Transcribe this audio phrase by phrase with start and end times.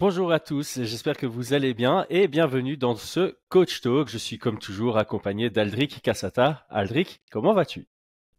[0.00, 4.06] Bonjour à tous, j'espère que vous allez bien et bienvenue dans ce Coach Talk.
[4.06, 6.64] Je suis comme toujours accompagné d'Aldric Cassata.
[6.70, 7.88] Aldric, comment vas-tu?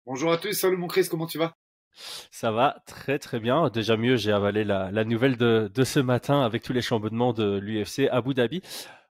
[0.06, 1.52] Bonjour à tous, salut mon Chris, comment tu vas?
[2.32, 3.68] Ça va très très bien.
[3.68, 7.60] Déjà mieux, j'ai avalé la, nouvelle de, de, ce matin avec tous les chamboulements de
[7.60, 8.62] l'UFC Abu Dhabi.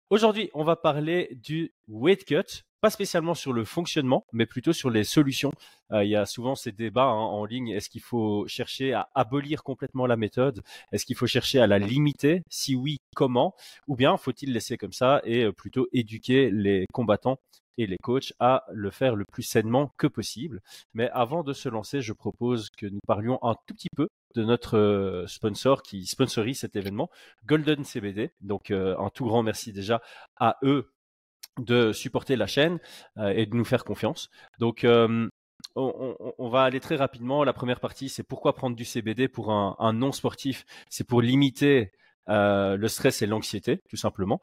[0.09, 4.89] Aujourd'hui, on va parler du weight cut, pas spécialement sur le fonctionnement, mais plutôt sur
[4.89, 5.51] les solutions.
[5.91, 7.69] Euh, il y a souvent ces débats hein, en ligne.
[7.69, 10.61] Est-ce qu'il faut chercher à abolir complètement la méthode?
[10.91, 12.43] Est-ce qu'il faut chercher à la limiter?
[12.49, 13.55] Si oui, comment?
[13.87, 17.39] Ou bien faut-il laisser comme ça et euh, plutôt éduquer les combattants
[17.79, 20.61] et les coachs à le faire le plus sainement que possible?
[20.93, 24.43] Mais avant de se lancer, je propose que nous parlions un tout petit peu de
[24.43, 27.09] notre euh, sponsor qui sponsorise cet événement,
[27.45, 28.31] Golden CBD.
[28.41, 30.01] Donc un tout grand merci déjà
[30.35, 30.91] à eux
[31.59, 32.79] de supporter la chaîne
[33.17, 34.29] euh, et de nous faire confiance.
[34.59, 35.29] Donc, euh,
[35.75, 37.43] on, va aller très rapidement.
[37.43, 40.65] La première partie, c'est pourquoi prendre du CBD pour un, non sportif.
[40.89, 41.91] C'est pour limiter
[42.29, 44.41] euh, le stress et l'anxiété, tout simplement.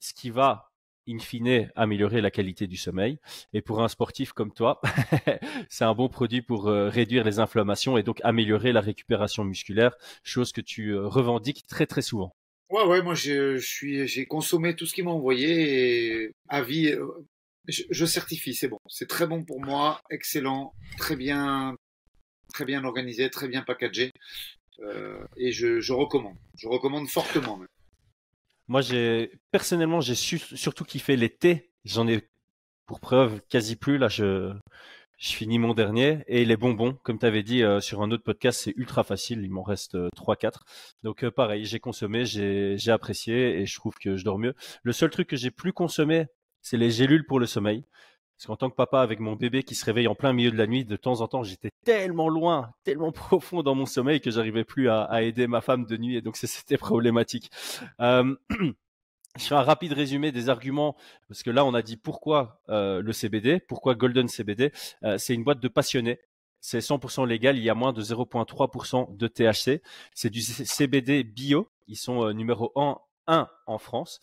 [0.00, 0.70] Ce qui va,
[1.08, 3.18] in fine, améliorer la qualité du sommeil.
[3.52, 4.80] Et pour un sportif comme toi,
[5.68, 10.52] c'est un bon produit pour réduire les inflammations et donc améliorer la récupération musculaire, chose
[10.52, 12.36] que tu revendiques très très souvent.
[12.70, 17.06] Ouais, ouais, moi je, suis, j'ai consommé tout ce qu'ils m'ont envoyé et avis, euh,
[17.66, 21.74] je, je certifie, c'est bon, c'est très bon pour moi, excellent, très bien,
[22.52, 24.12] très bien organisé, très bien packagé,
[24.80, 27.56] euh, et je, je recommande, je recommande fortement.
[27.56, 27.68] Même.
[28.68, 31.70] Moi, j'ai personnellement, j'ai surtout kiffé les thés.
[31.84, 32.28] J'en ai
[32.86, 34.08] pour preuve quasi plus là.
[34.08, 34.52] Je
[35.18, 38.22] je finis mon dernier et les bonbons, comme tu avais dit euh, sur un autre
[38.22, 39.42] podcast, c'est ultra facile.
[39.42, 40.64] Il m'en reste euh, trois, 4
[41.02, 44.54] Donc euh, pareil, j'ai consommé, j'ai apprécié et je trouve que je dors mieux.
[44.84, 46.26] Le seul truc que j'ai plus consommé,
[46.62, 47.84] c'est les gélules pour le sommeil.
[48.36, 50.56] Parce qu'en tant que papa avec mon bébé qui se réveille en plein milieu de
[50.56, 54.30] la nuit, de temps en temps, j'étais tellement loin, tellement profond dans mon sommeil que
[54.30, 57.50] j'arrivais plus à, à, aider ma femme de nuit et donc c'était problématique.
[59.36, 60.96] Euh, je fais un rapide résumé des arguments
[61.28, 64.72] parce que là on a dit pourquoi euh, le CBD, pourquoi Golden CBD.
[65.04, 66.20] Euh, c'est une boîte de passionnés.
[66.60, 69.80] C'est 100% légal, il y a moins de 0,3% de THC.
[70.12, 71.70] C'est du CBD bio.
[71.86, 72.98] Ils sont euh, numéro 1,
[73.66, 74.20] en France.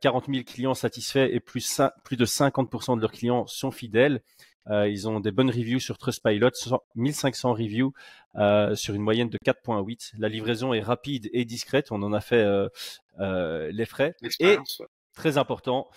[0.00, 4.22] 40 000 clients satisfaits et plus, plus de 50% de leurs clients sont fidèles.
[4.68, 6.50] Euh, ils ont des bonnes reviews sur Trustpilot,
[6.94, 7.92] 1500 reviews
[8.36, 10.12] euh, sur une moyenne de 4.8.
[10.18, 11.90] La livraison est rapide et discrète.
[11.90, 12.44] On en a fait
[13.18, 14.14] euh, les frais.
[14.38, 14.58] Et
[15.14, 15.88] très important,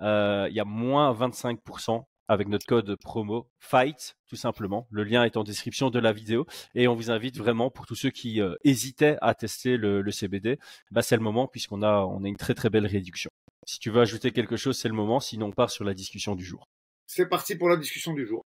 [0.00, 4.86] il y a moins 25% avec notre code promo FIGHT, tout simplement.
[4.90, 6.46] Le lien est en description de la vidéo.
[6.74, 10.58] Et on vous invite vraiment, pour tous ceux qui hésitaient à tester le, CBD,
[10.90, 13.30] bah, c'est le moment puisqu'on a, on a une très très belle réduction.
[13.66, 15.20] Si tu veux ajouter quelque chose, c'est le moment.
[15.20, 16.66] Sinon, on part sur la discussion du jour.
[17.14, 18.46] C'est parti pour la discussion du jour.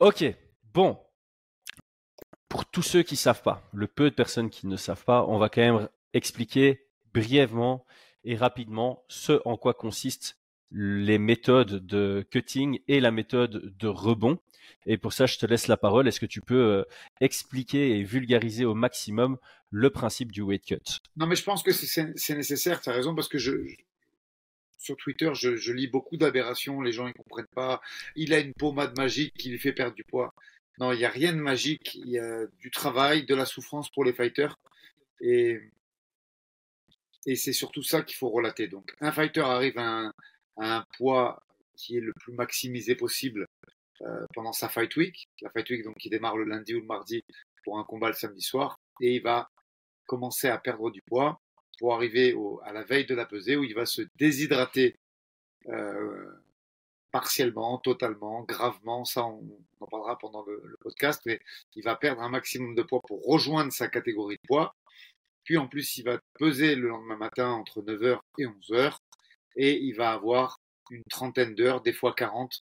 [0.00, 0.22] Ok,
[0.74, 0.98] bon.
[2.50, 5.24] Pour tous ceux qui ne savent pas, le peu de personnes qui ne savent pas,
[5.24, 7.86] on va quand même expliquer brièvement
[8.24, 10.36] et rapidement ce en quoi consistent
[10.70, 14.38] les méthodes de cutting et la méthode de rebond.
[14.84, 16.06] Et pour ça, je te laisse la parole.
[16.08, 16.84] Est-ce que tu peux euh,
[17.22, 19.38] expliquer et vulgariser au maximum
[19.70, 21.00] le principe du weight cut?
[21.16, 23.52] Non, mais je pense que c'est nécessaire, tu as raison, parce que je,
[24.78, 27.80] sur Twitter, je, lis beaucoup d'aberrations, les gens ne comprennent pas.
[28.14, 30.34] Il a une pommade magique qui lui fait perdre du poids.
[30.78, 31.94] Non, il n'y a rien de magique.
[31.94, 34.56] Il y a du travail, de la souffrance pour les fighters.
[35.20, 35.58] Et,
[37.26, 38.68] et c'est surtout ça qu'il faut relater.
[38.68, 40.12] Donc, un fighter arrive à
[40.58, 41.42] un, poids
[41.76, 43.46] qui est le plus maximisé possible
[44.02, 45.28] euh, pendant sa fight week.
[45.40, 47.22] La fight week, donc, qui démarre le lundi ou le mardi
[47.64, 48.78] pour un combat le samedi soir.
[49.00, 49.48] Et il va
[50.06, 51.40] commencer à perdre du poids
[51.78, 54.96] pour arriver à la veille de la pesée où il va se déshydrater
[55.68, 56.32] euh,
[57.10, 59.04] partiellement, totalement, gravement.
[59.04, 59.42] Ça, on,
[59.80, 61.40] en parlera pendant le, podcast, mais
[61.74, 64.74] il va perdre un maximum de poids pour rejoindre sa catégorie de poids.
[65.44, 68.98] Puis en plus, il va peser le lendemain matin entre 9h et 11h
[69.56, 70.58] et il va avoir
[70.90, 72.62] une trentaine d'heures, des fois 40,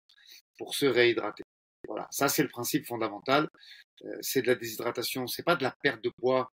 [0.58, 1.42] pour se réhydrater.
[1.88, 3.48] Voilà, ça c'est le principe fondamental.
[4.04, 6.50] Euh, c'est de la déshydratation, c'est pas de la perte de poids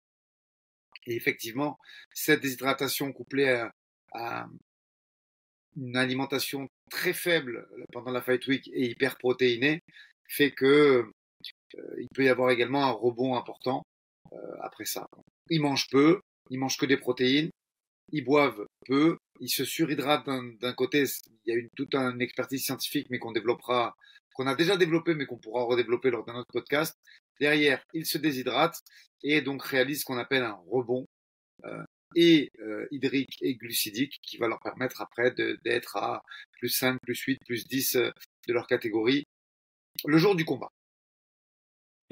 [1.05, 1.77] et effectivement,
[2.13, 3.67] cette déshydratation couplée
[4.13, 4.47] à,
[5.77, 9.81] une alimentation très faible pendant la fight week et hyper protéinée
[10.27, 10.65] fait que
[11.75, 13.83] euh, il peut y avoir également un rebond important
[14.33, 15.07] euh, après ça.
[15.49, 17.51] Ils mangent peu, ils mangent que des protéines,
[18.11, 21.05] ils boivent peu, ils se surhydratent d'un côté.
[21.45, 23.95] Il y a toute une expertise scientifique, mais qu'on développera,
[24.33, 26.97] qu'on a déjà développé, mais qu'on pourra redévelopper lors d'un autre podcast.
[27.39, 28.81] Derrière, ils se déshydratent
[29.23, 31.07] et donc réalisent ce qu'on appelle un rebond
[31.65, 31.83] euh,
[32.15, 35.31] et euh, hydrique et glucidique qui va leur permettre après
[35.63, 38.11] d'être à plus 5, plus 8, plus 10 euh,
[38.47, 39.25] de leur catégorie
[40.05, 40.71] le jour du combat.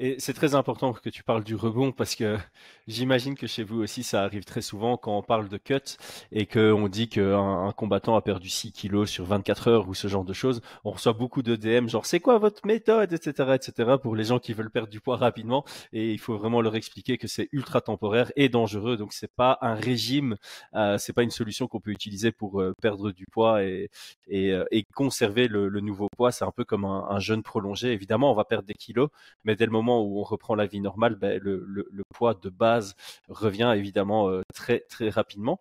[0.00, 2.36] Et c'est très important que tu parles du rebond parce que
[2.86, 5.96] j'imagine que chez vous aussi ça arrive très souvent quand on parle de cut
[6.30, 10.06] et qu'on dit qu'un un combattant a perdu 6 kilos sur 24 heures ou ce
[10.06, 10.60] genre de choses.
[10.84, 13.96] On reçoit beaucoup de DM genre c'est quoi votre méthode, etc., etc.
[14.00, 17.18] pour les gens qui veulent perdre du poids rapidement et il faut vraiment leur expliquer
[17.18, 18.96] que c'est ultra temporaire et dangereux.
[18.96, 20.36] Donc c'est pas un régime,
[20.74, 23.90] euh, c'est pas une solution qu'on peut utiliser pour euh, perdre du poids et,
[24.28, 26.30] et, euh, et conserver le, le, nouveau poids.
[26.30, 27.92] C'est un peu comme un, un jeûne prolongé.
[27.92, 29.08] Évidemment on va perdre des kilos,
[29.42, 32.94] mais dès le moment où on reprend la vie normale, ben, le, poids de base
[33.28, 35.60] revient évidemment euh, très très rapidement.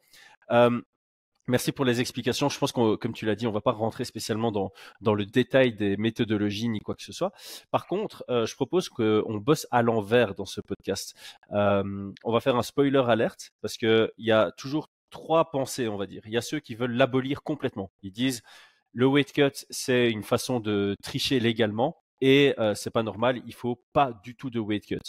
[0.52, 0.82] Euh,
[1.48, 2.50] merci pour les explications.
[2.50, 5.74] Je pense que, comme tu l'as dit, on va pas rentrer spécialement dans, le détail
[5.74, 7.32] des méthodologies ni quoi que ce soit.
[7.72, 11.16] Par contre, euh, je propose qu'on bosse à l'envers dans ce podcast.
[11.52, 15.98] on va faire un spoiler alerte parce que il y a toujours trois pensées, on
[15.98, 16.22] va dire.
[16.26, 17.92] Il y a ceux qui veulent l'abolir complètement.
[18.04, 18.42] Ils disent
[18.94, 23.54] le weight cut, c'est une façon de tricher légalement et euh, c'est pas normal, il
[23.54, 25.00] faut pas du tout de weight cut.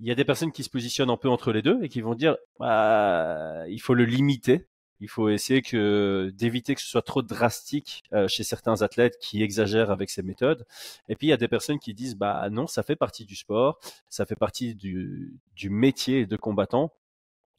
[0.00, 2.00] Il y a des personnes qui se positionnent un peu entre les deux et qui
[2.00, 4.66] vont dire bah, il faut le limiter.
[5.00, 9.42] Il faut essayer que d'éviter que ce soit trop drastique euh, chez certains athlètes qui
[9.42, 10.66] exagèrent avec ces méthodes.
[11.08, 13.36] Et puis il y a des personnes qui disent bah non, ça fait partie du
[13.36, 13.78] sport,
[14.08, 16.92] ça fait partie du, du métier de combattant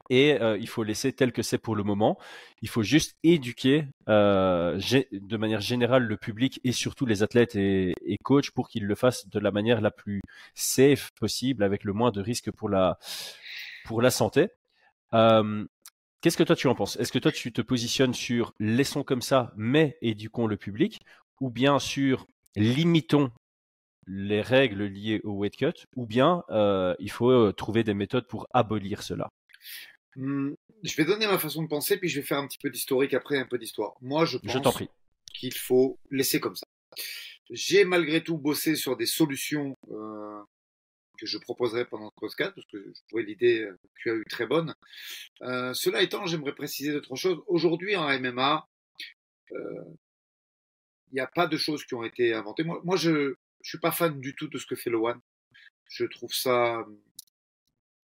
[0.09, 2.17] et euh, il faut laisser tel que c'est pour le moment.
[2.61, 4.79] Il faut juste éduquer euh,
[5.11, 7.93] de manière générale le public et surtout les athlètes et,
[8.23, 10.21] coachs pour qu'ils le fassent de la manière la plus
[10.53, 12.97] safe possible, avec le moins de risques pour la
[13.85, 14.49] pour la santé.
[15.11, 16.97] Qu'est-ce que toi tu en penses?
[16.97, 21.01] Est-ce que toi tu te positionnes sur laissons comme ça, mais éduquons le public,
[21.39, 22.25] ou bien sur
[22.55, 23.31] limitons
[24.07, 28.47] les règles liées au weight cut, ou bien euh, il faut trouver des méthodes pour
[28.53, 29.29] abolir cela?
[30.15, 33.13] Je vais donner ma façon de penser, puis je vais faire un petit peu d'historique
[33.13, 33.95] après, un peu d'histoire.
[34.01, 34.83] Moi, je pense
[35.33, 36.65] qu'il faut laisser comme ça.
[37.51, 40.41] J'ai malgré tout bossé sur des solutions euh,
[41.19, 44.15] que je proposerai pendant ce podcast, parce que je trouvais l'idée euh, que tu as
[44.15, 44.73] eu très bonne.
[45.41, 47.43] Euh, cela étant, j'aimerais préciser d'autres choses.
[47.47, 48.67] Aujourd'hui, en MMA,
[49.51, 52.63] il n'y a pas de choses qui ont été inventées.
[52.63, 55.21] Moi, moi je ne suis pas fan du tout de ce que fait le One.
[55.87, 56.83] Je trouve ça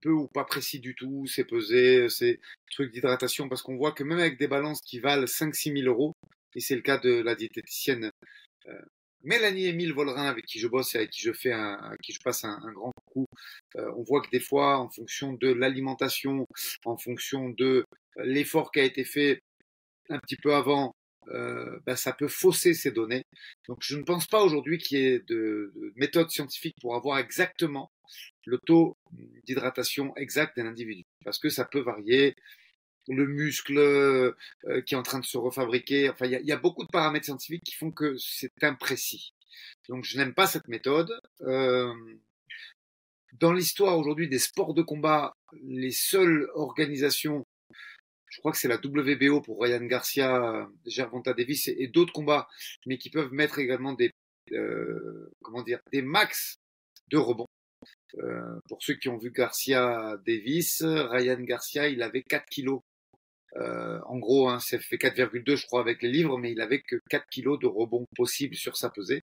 [0.02, 2.40] peu ou pas précis du tout, c'est pesé, c'est
[2.72, 6.14] trucs d'hydratation, parce qu'on voit que même avec des balances qui valent 5-6 000 euros,
[6.56, 8.12] et c'est le cas de la diététicienne
[8.68, 8.82] euh,
[9.24, 12.20] Mélanie Émile Volrin, avec qui je bosse et avec qui je fais un, qui je
[12.24, 13.28] passe un, grand coup,
[13.76, 16.48] euh, on voit que des fois, en fonction de l'alimentation,
[16.86, 17.86] en fonction de
[18.18, 19.40] l'effort qui a été fait
[20.10, 20.94] un petit peu avant,
[21.30, 23.24] euh, bah, ça peut fausser ces données.
[23.68, 27.20] Donc je ne pense pas aujourd'hui qu'il y ait de, de méthode scientifique pour avoir
[27.20, 27.92] exactement
[28.46, 28.98] le taux
[29.46, 32.36] d'hydratation exact d'un individu, parce que ça peut varier.
[33.08, 34.34] Le muscle euh,
[34.86, 37.64] qui est en train de se refabriquer, enfin, il y, a beaucoup de paramètres scientifiques
[37.64, 39.34] qui font que c'est imprécis.
[39.90, 41.12] Donc, je n'aime pas cette méthode.
[41.42, 41.92] Euh,
[43.40, 47.44] dans l'histoire aujourd'hui des sports de combat, les seules organisations,
[48.32, 52.48] je crois que c'est la WBO pour Ryan Garcia, Gervonta Davis et, d'autres combats,
[52.86, 54.12] mais qui peuvent mettre également des,
[54.54, 56.58] euh, comment dire, des max
[57.10, 57.48] de rebonds.
[58.20, 62.82] Euh, pour ceux qui ont vu Garcia Davis, Ryan Garcia, il avait 4 kilos.
[63.58, 66.82] Euh, en gros, hein, ça fait 4,2 je crois avec les livres, mais il avait
[66.82, 69.22] que 4 kilos de rebond possible sur sa pesée.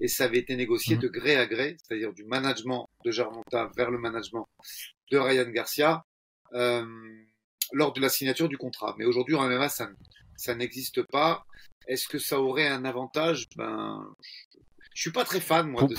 [0.00, 1.00] Et ça avait été négocié mmh.
[1.00, 4.46] de gré à gré, c'est-à-dire du management de Germonta vers le management
[5.10, 6.04] de Ryan Garcia
[6.52, 6.84] euh,
[7.72, 8.94] lors de la signature du contrat.
[8.98, 9.88] Mais aujourd'hui, en MMA, ça,
[10.36, 11.44] ça n'existe pas.
[11.86, 13.48] Est-ce que ça aurait un avantage?
[13.56, 14.04] Ben,
[14.94, 15.94] je suis pas très fan moi de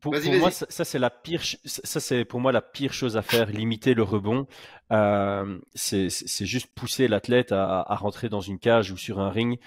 [0.00, 1.42] pour, moi, ça, c'est la pire.
[1.64, 4.46] Ça c'est pour moi la pire chose à faire, limiter le rebond.
[4.92, 6.08] Euh, c'est
[6.46, 9.58] juste pousser l'athlète à, à, rentrer dans une cage ou sur un ring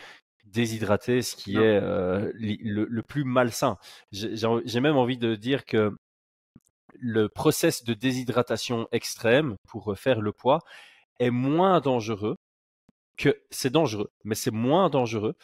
[0.46, 3.78] déshydraté, ce qui est euh, le, le, plus malsain.
[4.12, 5.92] J'ai même envie de dire que
[6.94, 10.60] le process de déshydratation extrême pour faire le poids
[11.20, 12.36] est moins dangereux
[13.18, 15.36] que c'est dangereux, mais c'est moins dangereux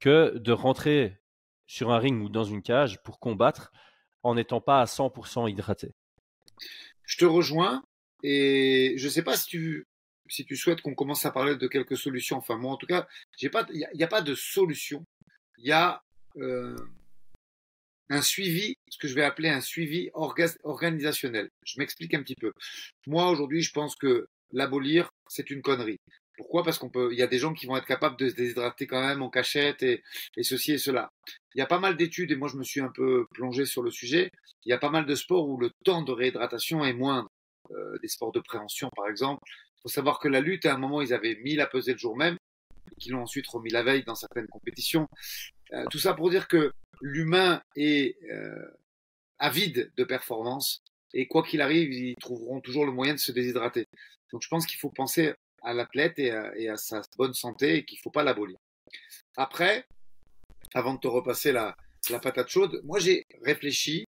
[0.00, 1.20] que de rentrer
[1.66, 3.70] sur un ring ou dans une cage pour combattre
[4.22, 5.92] en n'étant pas à 100% hydraté.
[7.04, 7.82] Je te rejoins
[8.22, 9.86] et je ne sais pas si tu,
[10.28, 12.36] si tu souhaites qu'on commence à parler de quelques solutions.
[12.36, 13.06] Enfin, moi, en tout cas,
[13.40, 13.50] il
[13.94, 15.04] n'y a, pas de solution.
[15.58, 16.02] Il y a
[16.36, 16.76] euh,
[18.08, 20.10] un suivi, ce que je vais appeler un suivi
[20.64, 21.50] organisationnel.
[21.64, 22.52] Je m'explique un petit peu.
[23.06, 26.00] Moi, aujourd'hui, je pense que l'abolir, c'est une connerie.
[26.36, 26.62] Pourquoi?
[26.64, 28.86] Parce qu'on peut, il y a des gens qui vont être capables de se déshydrater
[28.86, 30.02] quand même en cachette et,
[30.36, 31.10] et ceci et cela.
[31.54, 33.82] Il y a pas mal d'études et moi je me suis un peu plongé sur
[33.82, 34.30] le sujet.
[34.64, 37.28] Il y a pas mal de sports où le temps de réhydratation est moindre.
[37.72, 39.42] Euh, des sports de préhension par exemple.
[39.46, 41.98] Il faut savoir que la lutte, à un moment, ils avaient mis la pesée le
[41.98, 42.36] jour même,
[42.98, 45.08] qu'ils l'ont ensuite remis la veille dans certaines compétitions.
[45.72, 48.70] Euh, tout ça pour dire que l'humain est euh,
[49.38, 53.86] avides de performance et quoi qu'il arrive, ils trouveront toujours le moyen de se déshydrater.
[54.32, 56.30] Donc je pense qu'il faut penser à l'athlète et,
[56.68, 58.58] à sa bonne santé et qu'il ne faut pas l'abolir.
[59.36, 59.86] Après,
[60.74, 61.76] avant de te repasser la,
[62.10, 64.06] la patate chaude, moi j'ai réfléchi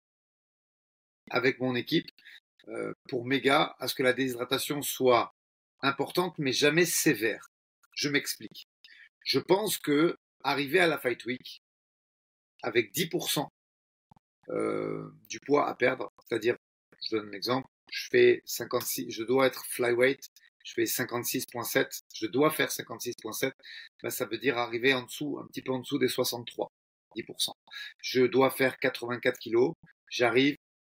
[1.29, 2.09] avec mon équipe
[2.69, 5.33] euh, pour méga à ce que la déshydratation soit
[5.81, 7.49] importante mais jamais sévère.
[7.93, 8.67] Je m'explique.
[9.23, 11.61] Je pense que arriver à la Fight Week
[12.63, 13.47] avec 10%
[14.49, 16.55] euh, du poids à perdre, c'est-à-dire,
[17.03, 20.21] je donne un exemple, je fais 56, je dois être flyweight,
[20.63, 23.51] je fais 56.7, je dois faire 56.7,
[24.03, 26.69] ben ça veut dire arriver en dessous, un petit peu en dessous des 63,
[27.15, 27.51] 10%.
[28.01, 29.73] Je dois faire 84 kilos,
[30.09, 30.55] j'arrive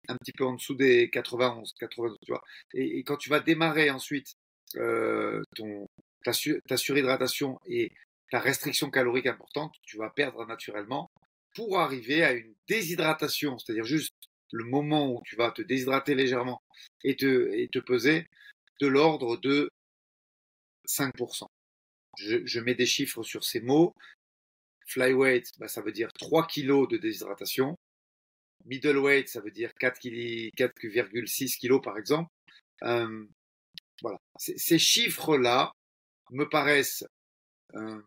[0.08, 2.42] un petit peu en dessous des 91, 92, tu vois.
[2.74, 4.34] Et, quand tu vas démarrer ensuite
[4.76, 5.42] euh,
[6.24, 6.32] ta,
[6.66, 7.92] ta surhydratation et
[8.30, 11.10] ta restriction calorique importante, tu vas perdre naturellement
[11.54, 14.14] pour arriver à une déshydratation, c'est-à-dire juste
[14.52, 16.62] le moment où tu vas te déshydrater légèrement
[17.04, 18.26] et te, et te peser
[18.80, 19.70] de l'ordre de
[20.88, 21.46] 5%.
[22.18, 23.94] Je, je, mets des chiffres sur ces mots.
[24.86, 27.76] Flyweight, bah, ça veut dire 3 kg de déshydratation.
[28.66, 32.30] Middleweight, ça veut dire 4,6 kg par exemple.
[32.82, 33.26] Euh,
[34.02, 34.18] voilà.
[34.36, 35.72] Ces chiffres-là
[36.30, 37.04] me paraissent
[37.74, 38.02] euh,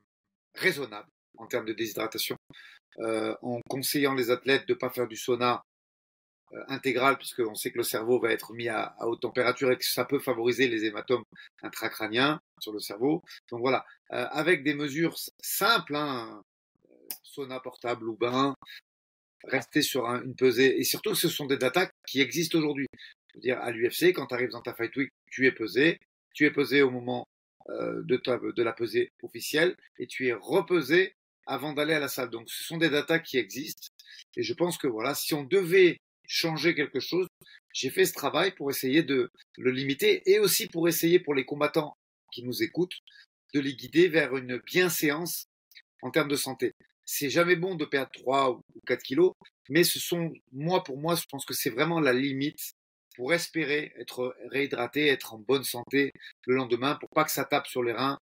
[0.55, 2.37] raisonnables en termes de déshydratation.
[2.99, 5.63] Euh, en conseillant les athlètes de ne pas faire du sauna
[6.53, 9.85] euh, intégral, puisqu'on sait que le cerveau va être mis à, haute température et que
[9.85, 11.23] ça peut favoriser les hématomes
[11.61, 13.21] intracrâniens sur le cerveau.
[13.49, 16.43] Donc voilà, euh, avec des mesures simples, hein,
[17.23, 18.55] sauna portable ou bain,
[19.45, 22.87] rester sur une pesée, et surtout ce sont des datas qui existent aujourd'hui.
[23.29, 25.99] Je veux dire, à l'UFC, quand tu arrives dans ta fight week, tu es pesé,
[26.33, 27.25] tu es pesé au moment
[27.67, 32.29] de, de la pesée officielle, et tu es repesé avant d'aller à la salle.
[32.29, 33.87] Donc, ce sont des datas qui existent.
[34.35, 37.27] Et je pense que voilà, si on devait changer quelque chose,
[37.73, 41.45] j'ai fait ce travail pour essayer de le limiter et aussi pour essayer pour les
[41.45, 41.95] combattants
[42.31, 42.97] qui nous écoutent
[43.53, 45.45] de les guider vers une bienséance
[46.01, 46.73] en termes de santé.
[47.05, 49.33] C'est jamais bon de perdre 3 ou 4 kilos,
[49.69, 52.73] mais ce sont, moi, pour moi, je pense que c'est vraiment la limite
[53.15, 56.11] pour espérer être réhydraté, être en bonne santé
[56.47, 58.17] le lendemain, pour pas que ça tape sur les reins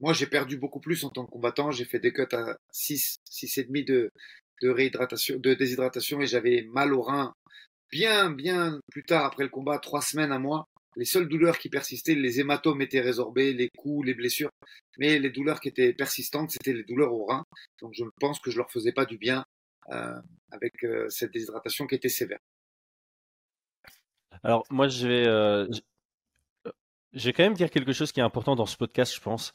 [0.00, 1.70] moi, j'ai perdu beaucoup plus en tant que combattant.
[1.70, 4.10] J'ai fait des cuts à 6, 6,5 de,
[4.62, 7.34] de réhydratation, de déshydratation et j'avais mal au rein
[7.90, 10.66] bien, bien plus tard après le combat, trois semaines à moi.
[10.96, 14.50] Les seules douleurs qui persistaient, les hématomes étaient résorbés, les coups, les blessures,
[14.98, 17.44] mais les douleurs qui étaient persistantes, c'était les douleurs au rein.
[17.80, 19.44] Donc je pense que je leur faisais pas du bien
[19.90, 20.20] euh,
[20.50, 22.38] avec euh, cette déshydratation qui était sévère.
[24.42, 25.68] Alors moi je vais, euh,
[27.12, 29.52] je vais quand même dire quelque chose qui est important dans ce podcast, je pense.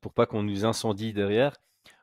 [0.00, 1.56] Pour pas qu'on nous incendie derrière.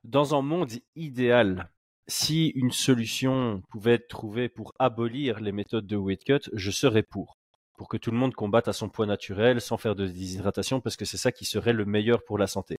[0.05, 1.69] Dans un monde idéal,
[2.09, 7.03] si une solution pouvait être trouvée pour abolir les méthodes de weight cut, je serais
[7.03, 7.37] pour.
[7.77, 10.97] Pour que tout le monde combatte à son poids naturel sans faire de déshydratation, parce
[10.97, 12.75] que c'est ça qui serait le meilleur pour la santé.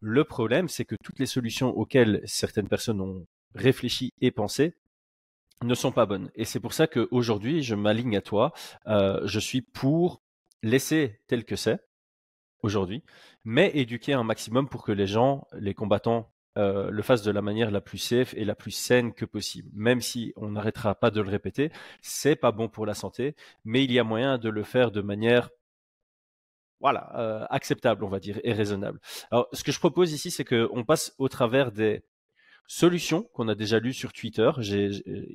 [0.00, 4.74] Le problème, c'est que toutes les solutions auxquelles certaines personnes ont réfléchi et pensé
[5.62, 6.30] ne sont pas bonnes.
[6.34, 8.52] Et c'est pour ça qu'aujourd'hui, je m'aligne à toi.
[8.88, 10.20] Euh, je suis pour
[10.64, 11.78] laisser tel que c'est,
[12.62, 13.04] aujourd'hui,
[13.44, 17.42] mais éduquer un maximum pour que les gens, les combattants, euh, le fassent de la
[17.42, 19.70] manière la plus safe et la plus saine que possible.
[19.72, 21.70] Même si on n'arrêtera pas de le répéter,
[22.02, 25.00] c'est pas bon pour la santé, mais il y a moyen de le faire de
[25.00, 25.50] manière
[26.80, 28.98] voilà, euh, acceptable, on va dire, et raisonnable.
[29.30, 32.02] Alors, ce que je propose ici, c'est qu'on passe au travers des
[32.66, 34.50] solutions qu'on a déjà lues sur Twitter.
[34.58, 34.86] J'ai,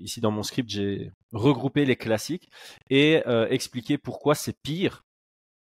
[0.02, 2.50] ici dans mon script, j'ai regroupé les classiques
[2.90, 5.06] et euh, expliqué pourquoi c'est pire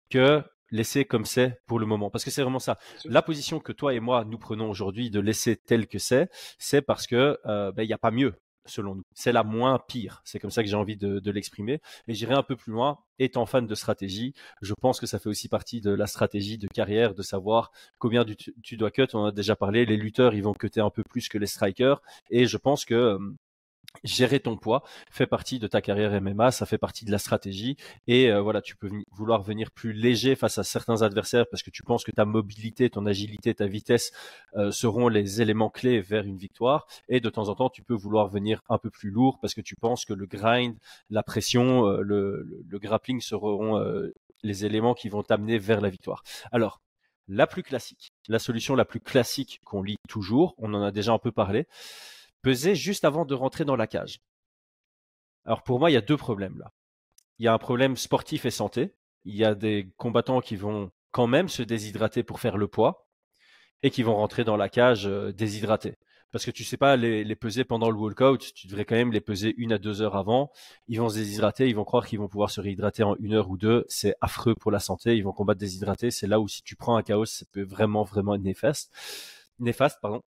[0.10, 2.10] que laisser comme c'est pour le moment.
[2.10, 2.78] Parce que c'est vraiment ça.
[3.06, 6.82] La position que toi et moi, nous prenons aujourd'hui de laisser tel que c'est, c'est
[6.82, 8.34] parce que euh, ben, il n'y a pas mieux
[8.66, 9.04] selon nous.
[9.14, 10.22] C'est la moins pire.
[10.24, 11.82] C'est comme ça que j'ai envie de, de l'exprimer.
[12.08, 13.00] Et j'irai un peu plus loin.
[13.20, 16.68] Étant fan de stratégie, je pense que ça fait aussi partie de la stratégie de
[16.68, 19.08] carrière, de savoir combien tu, tu dois cut.
[19.14, 19.86] On a déjà parlé.
[19.86, 22.02] Les lutteurs, ils vont cutter un peu plus que les strikers.
[22.30, 23.20] Et je pense que euh,
[24.04, 27.78] gérer ton poids fait partie de ta carrière MMA, ça fait partie de la stratégie
[28.08, 31.70] et euh, voilà, tu peux vouloir venir plus léger face à certains adversaires parce que
[31.70, 34.12] tu penses que ta mobilité, ton agilité, ta vitesse
[34.56, 37.94] euh, seront les éléments clés vers une victoire et de temps en temps, tu peux
[37.94, 40.76] vouloir venir un peu plus lourd parce que tu penses que le grind,
[41.10, 43.82] la pression, euh, le, le, grappling seront
[44.44, 46.24] les éléments qui vont t'amener vers la victoire.
[46.52, 46.82] Alors,
[47.28, 51.14] la plus classique, la solution la plus classique qu'on lit toujours, on en a déjà
[51.14, 51.68] un peu parlé,
[52.42, 54.22] peser juste avant de rentrer dans la cage.
[55.46, 56.72] Alors pour moi, il y a deux problèmes là.
[57.40, 58.94] Il y a un problème sportif et santé.
[59.26, 63.08] Il y a des combattants qui vont quand même se déshydrater pour faire le poids
[63.84, 65.96] et qui vont rentrer dans la cage euh, déshydratés.
[66.32, 69.22] parce que tu sais pas les, peser pendant le walkout, tu devrais quand même les
[69.22, 70.52] peser une à deux heures avant.
[70.88, 73.50] Ils vont se déshydrater, ils vont croire qu'ils vont pouvoir se réhydrater en une heure
[73.50, 73.86] ou deux.
[73.90, 75.18] C'est affreux pour la santé.
[75.18, 76.12] Ils vont combattre déshydrater.
[76.12, 78.94] C'est là où si tu prends un chaos, ça peut vraiment vraiment être néfaste.
[79.60, 80.22] Néfaste, pardon.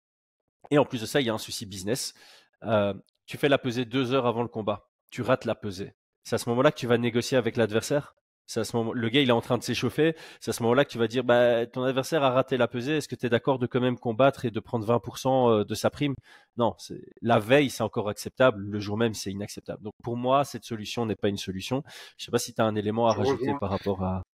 [0.70, 2.14] Et en plus de ça, il y a un souci business.
[2.62, 2.94] Euh,
[3.26, 4.88] tu fais la pesée deux heures avant le combat.
[5.10, 5.94] Tu rates la pesée.
[6.22, 8.14] C'est à ce moment-là que tu vas négocier avec l'adversaire
[8.50, 10.16] c'est à ce moment, le gars il est en train de s'échauffer.
[10.40, 12.96] C'est à ce moment-là que tu vas dire, bah, ton adversaire a raté la pesée.
[12.96, 15.74] Est-ce que tu es d'accord de quand même combattre et de prendre 20% euh, de
[15.76, 16.14] sa prime?
[16.56, 16.74] Non,
[17.22, 18.60] la veille c'est encore acceptable.
[18.60, 19.84] Le jour même c'est inacceptable.
[19.84, 21.84] Donc pour moi cette solution n'est pas une solution.
[22.18, 24.24] Je sais pas si tu as un élément à rajouter par rapport à.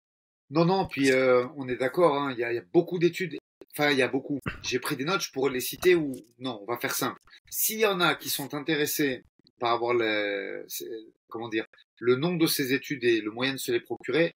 [0.49, 2.17] Non non, puis euh, on est d'accord.
[2.17, 3.37] Hein, il y, a beaucoup d'études.
[3.79, 4.39] Enfin, il y a beaucoup.
[4.63, 6.59] J'ai pris des notes, je pourrais les citer ou non.
[6.63, 7.21] On va faire simple.
[7.51, 9.23] S'il y en a qui sont intéressés
[9.59, 10.67] par avoir le,
[11.29, 11.67] comment dire,
[11.99, 14.33] le nom de ces études et le moyen de se les procurer,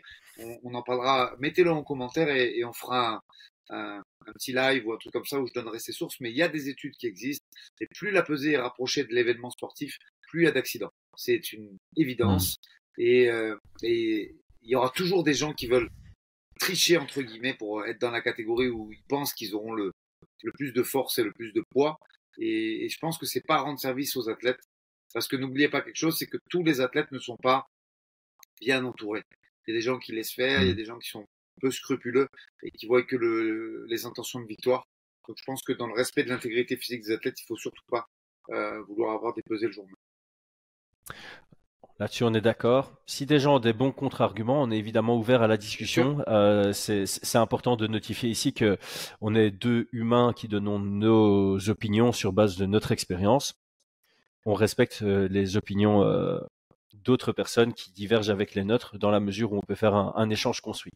[0.63, 1.35] on, en parlera.
[1.39, 3.23] Mettez-le en commentaire et, on fera
[3.71, 4.03] un,
[4.35, 6.21] petit live ou un truc comme ça où je donnerai ces sources.
[6.21, 7.47] Mais il y a des études qui existent
[7.81, 9.97] et plus la pesée est rapprochée de l'événement sportif,
[10.29, 10.93] plus il y a d'accidents.
[11.17, 12.59] C'est une évidence.
[12.99, 13.03] Mmh.
[13.03, 15.89] Et, euh, et il y aura toujours des gens qui veulent
[16.61, 19.91] tricher entre guillemets pour être dans la catégorie où ils pensent qu'ils auront le,
[20.43, 21.99] le plus de force et le plus de poids.
[22.39, 24.61] Et, et je pense que c'est pas rendre service aux athlètes
[25.13, 27.67] parce que n'oubliez pas quelque chose, c'est que tous les athlètes ne sont pas
[28.61, 29.25] bien entourés.
[29.67, 30.77] Il y a des gens qui laissent faire, il y a mmh.
[30.77, 31.27] des gens qui sont
[31.61, 32.29] peu scrupuleux
[32.63, 34.87] et qui voient que le, les intentions de victoire.
[35.29, 37.85] Donc je pense que dans le respect de l'intégrité physique des athlètes, il faut surtout
[37.89, 38.07] pas
[38.51, 41.17] euh, vouloir avoir déposé le jour même.
[42.01, 42.93] Là-dessus, on est d'accord.
[43.07, 46.25] Si des gens ont des bons contre-arguments, on est évidemment ouvert à la discussion.
[46.27, 48.79] Euh, c'est important de notifier ici que
[49.21, 53.55] on est deux humains qui donnons nos opinions sur base de notre expérience
[54.47, 56.39] on respecte euh, les opinions euh,
[56.95, 60.31] d'autres personnes qui divergent avec les nôtres dans la mesure où on peut faire un,
[60.31, 60.93] échange construit.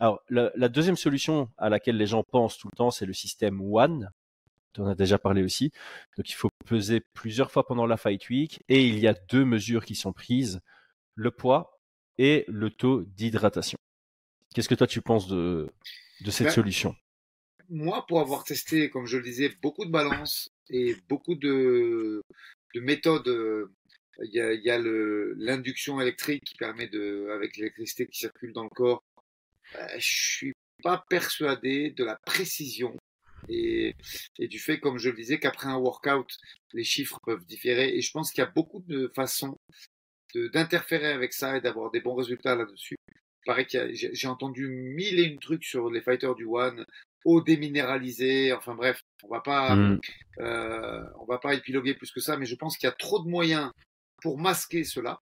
[0.00, 3.60] Alors, la, deuxième solution à laquelle les gens pensent tout le temps, c'est le système
[3.60, 4.10] One.
[4.78, 5.70] On a déjà parlé aussi.
[6.16, 9.44] Donc, il faut peser plusieurs fois pendant la fight week et il y a deux
[9.44, 10.60] mesures qui sont prises
[11.14, 11.78] le poids
[12.18, 13.78] et le taux d'hydratation.
[14.54, 15.70] Qu'est-ce que toi tu penses de,
[16.20, 16.96] de cette ben, solution?
[17.68, 22.22] Moi, pour avoir testé, comme je le disais, beaucoup de balance et beaucoup de,
[22.74, 23.26] de méthode.
[23.28, 23.72] Euh,
[24.22, 28.52] il y a, il y a l'induction électrique qui permet de, avec l'électricité qui circule
[28.52, 29.02] dans le corps.
[29.74, 32.96] Euh, je suis pas persuadé de la précision
[33.48, 33.94] et,
[34.38, 36.38] et, du fait, comme je le disais, qu'après un workout,
[36.72, 37.96] les chiffres peuvent différer.
[37.96, 39.56] Et je pense qu'il y a beaucoup de façons
[40.34, 42.96] d'interférer avec ça et d'avoir des bons résultats là-dessus.
[43.46, 46.84] Pareil j'ai entendu mille et une trucs sur les fighters du One,
[47.24, 50.00] eau déminéralisée, enfin bref, on va pas, mm.
[50.40, 53.22] euh, on va pas épiloguer plus que ça, mais je pense qu'il y a trop
[53.22, 53.70] de moyens
[54.22, 55.20] pour masquer cela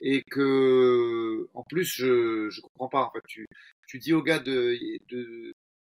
[0.00, 3.02] et que, en plus, je, je comprends pas.
[3.02, 3.46] En fait, tu,
[3.86, 5.52] tu dis aux gars de, de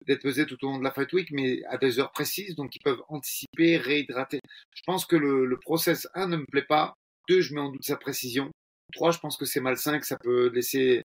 [0.06, 2.74] d'être pesés tout au long de la fight week, mais à des heures précises, donc
[2.74, 4.40] ils peuvent anticiper, réhydrater.
[4.74, 6.94] Je pense que le, le process, un, ne me plaît pas.
[7.28, 8.50] Deux, je mets en doute sa précision.
[8.92, 11.02] Trois, je pense que c'est malsain, que ça peut laisser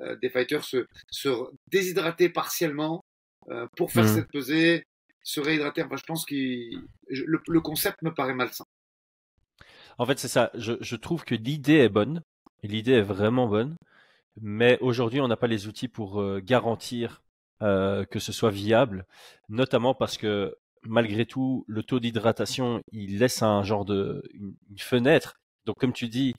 [0.00, 1.28] euh, des fighters se, se
[1.70, 3.02] déshydrater partiellement
[3.48, 4.14] euh, pour faire mmh.
[4.14, 4.84] cette pesée,
[5.22, 5.82] se réhydrater.
[5.82, 8.64] Enfin, je pense que le, le, concept me paraît malsain.
[9.98, 10.50] En fait, c'est ça.
[10.54, 12.22] Je, je, trouve que l'idée est bonne.
[12.62, 13.76] L'idée est vraiment bonne.
[14.40, 17.22] Mais aujourd'hui, on n'a pas les outils pour euh, garantir
[17.62, 19.06] euh, que ce soit viable,
[19.48, 25.40] notamment parce que malgré tout, le taux d'hydratation, il laisse un genre de une, fenêtre.
[25.66, 26.34] Donc, comme tu dis,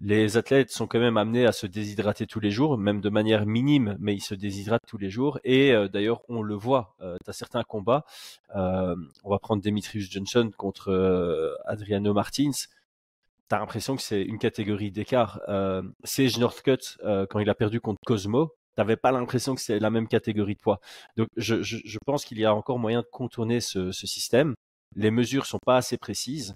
[0.00, 3.46] les athlètes sont quand même amenés à se déshydrater tous les jours, même de manière
[3.46, 5.40] minime, mais ils se déshydratent tous les jours.
[5.44, 8.04] Et euh, d'ailleurs, on le voit, euh, tu as certains combats,
[8.54, 14.22] euh, on va prendre Demetrius Johnson contre euh, Adriano Martins, tu as l'impression que c'est
[14.22, 15.40] une catégorie d'écart.
[15.48, 16.98] Euh, Sage Northcutt,
[17.30, 20.60] quand il a perdu contre Cosmo, t'avais pas l'impression que c'est la même catégorie de
[20.60, 20.80] poids.
[21.16, 24.54] Donc je, pense qu'il y a encore moyen de contourner ce, système.
[24.94, 26.54] Les mesures sont pas assez précises.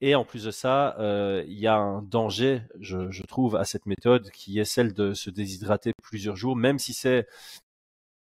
[0.00, 3.84] Et en plus de ça, euh, il y a un danger, je, trouve, à cette
[3.84, 7.26] méthode qui est celle de se déshydrater plusieurs jours, même si c'est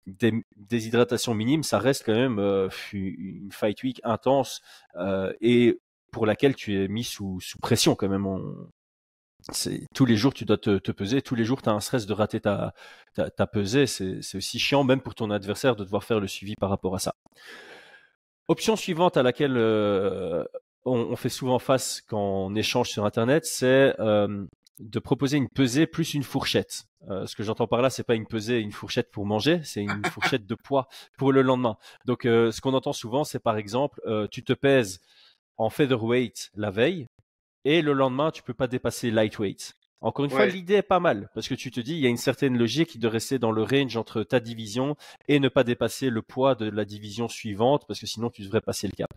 [0.07, 4.61] des déshydratation minime, ça reste quand même euh, une fight week intense
[4.95, 5.79] euh, et
[6.11, 8.25] pour laquelle tu es mis sous, pression quand même.
[9.93, 12.05] Tous les jours tu dois te, te, peser, tous les jours tu as un stress
[12.05, 12.73] de rater ta,
[13.15, 16.55] ta, ta pesée, c'est aussi chiant même pour ton adversaire de devoir faire le suivi
[16.55, 17.15] par rapport à ça.
[18.51, 20.43] Option suivante à laquelle euh,
[20.83, 24.45] on, fait souvent face quand on échange sur Internet, c'est euh,
[24.79, 26.83] de proposer une pesée plus une fourchette.
[27.09, 29.81] Euh, ce que j'entends par là, c'est pas une pesée, une fourchette pour manger, c'est
[29.81, 31.77] une fourchette de poids pour le lendemain.
[32.05, 34.01] Donc, ce qu'on entend souvent, c'est par exemple,
[34.31, 34.99] tu te pèses
[35.55, 37.07] en featherweight la veille
[37.65, 39.75] et le lendemain, tu peux pas dépasser lightweight.
[40.03, 42.09] Encore une fois, l'idée est pas mal parce que tu te dis, il y a
[42.09, 44.95] une certaine logique de rester dans le range entre ta division
[45.27, 48.61] et ne pas dépasser le poids de la division suivante parce que sinon tu devrais
[48.61, 49.13] passer le cap.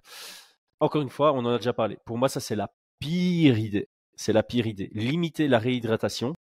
[0.80, 1.96] encore une fois, on en a déjà parlé.
[2.04, 3.88] Pour moi, ça c'est la pire idée.
[4.14, 4.90] C'est la pire idée.
[4.92, 6.35] Limiter la réhydratation,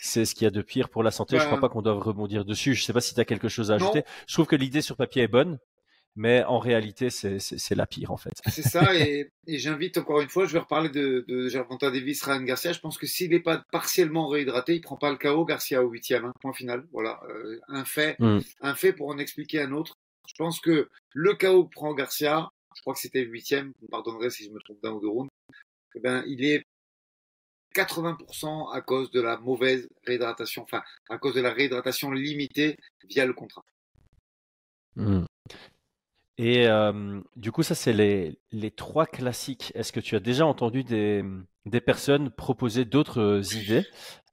[0.00, 1.36] c'est ce qu'il y a de pire pour la santé.
[1.38, 2.74] Je crois pas qu'on doive rebondir dessus.
[2.74, 4.04] Je sais pas si tu as quelque chose à ajouter.
[4.28, 5.58] Je trouve que l'idée sur papier est bonne,
[6.16, 8.32] mais en réalité, c'est la pire en fait.
[8.50, 12.42] C'est ça, et, j'invite encore une fois, je vais reparler de, de Gervonta Davis, Ryan
[12.42, 12.72] Garcia.
[12.72, 15.90] Je pense que s'il n'est pas partiellement réhydraté, il prend pas le KO Garcia au
[15.90, 16.86] huitième, hein, point final.
[16.90, 18.40] Voilà, euh, un fait, hmm.
[18.62, 19.94] un fait pour en expliquer un autre.
[20.26, 23.90] Je pense que le KO prend Garcia, je crois que c'était le huitième, vous me
[23.90, 25.30] pardonnerez si je me trompe d'un ou deux rounds,
[25.94, 26.64] eh ben, il est
[27.74, 32.76] 80% à cause de la mauvaise réhydratation, enfin, à cause de la réhydratation limitée
[33.06, 33.62] via le contrat.
[34.96, 35.24] Hmm.
[36.38, 36.68] Et
[37.36, 39.72] du coup, ça, c'est les, les trois classiques.
[39.74, 41.24] Est-ce que tu as déjà entendu des,
[41.66, 43.84] des personnes proposer d'autres idées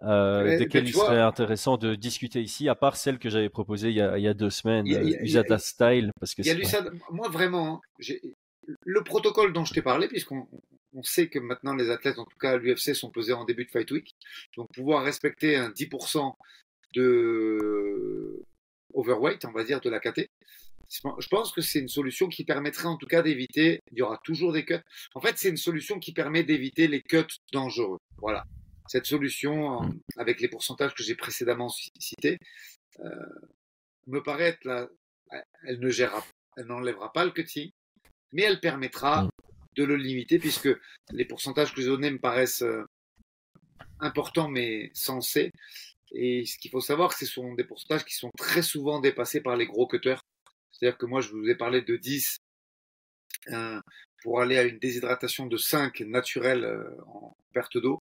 [0.03, 3.95] euh, desquelles il serait intéressant de discuter ici, à part celles que j'avais proposées il
[3.95, 7.81] y a, il y a deux semaines, Usada Style parce que y a Moi, vraiment,
[7.99, 8.15] hein,
[8.85, 10.47] le protocole dont je t'ai parlé, puisqu'on
[10.95, 13.65] on sait que maintenant les athlètes, en tout cas à l'UFC, sont pesés en début
[13.65, 14.15] de Fight Week.
[14.55, 16.33] Donc, pouvoir respecter un 10%
[16.93, 18.43] de
[18.93, 20.29] overweight, on va dire, de la KT,
[20.89, 24.19] je pense que c'est une solution qui permettrait en tout cas d'éviter, il y aura
[24.23, 24.83] toujours des cuts.
[25.15, 27.97] En fait, c'est une solution qui permet d'éviter les cuts dangereux.
[28.17, 28.45] Voilà.
[28.87, 29.99] Cette solution, mm.
[30.17, 31.69] avec les pourcentages que j'ai précédemment
[31.99, 32.37] cités,
[32.99, 33.09] euh,
[34.07, 34.87] me paraît être là,
[35.63, 36.23] elle ne gérera,
[36.57, 37.71] elle n'enlèvera pas le cutting,
[38.31, 39.29] mais elle permettra mm.
[39.77, 40.69] de le limiter puisque
[41.11, 42.83] les pourcentages que j'ai donnés me paraissent euh,
[43.99, 45.51] importants mais sensés.
[46.11, 49.55] Et ce qu'il faut savoir, ce sont des pourcentages qui sont très souvent dépassés par
[49.55, 50.21] les gros cutters
[50.73, 52.37] c'est-à-dire que moi, je vous ai parlé de 10
[53.51, 53.79] euh,
[54.23, 57.99] pour aller à une déshydratation de 5 naturelle euh, en perte d'eau.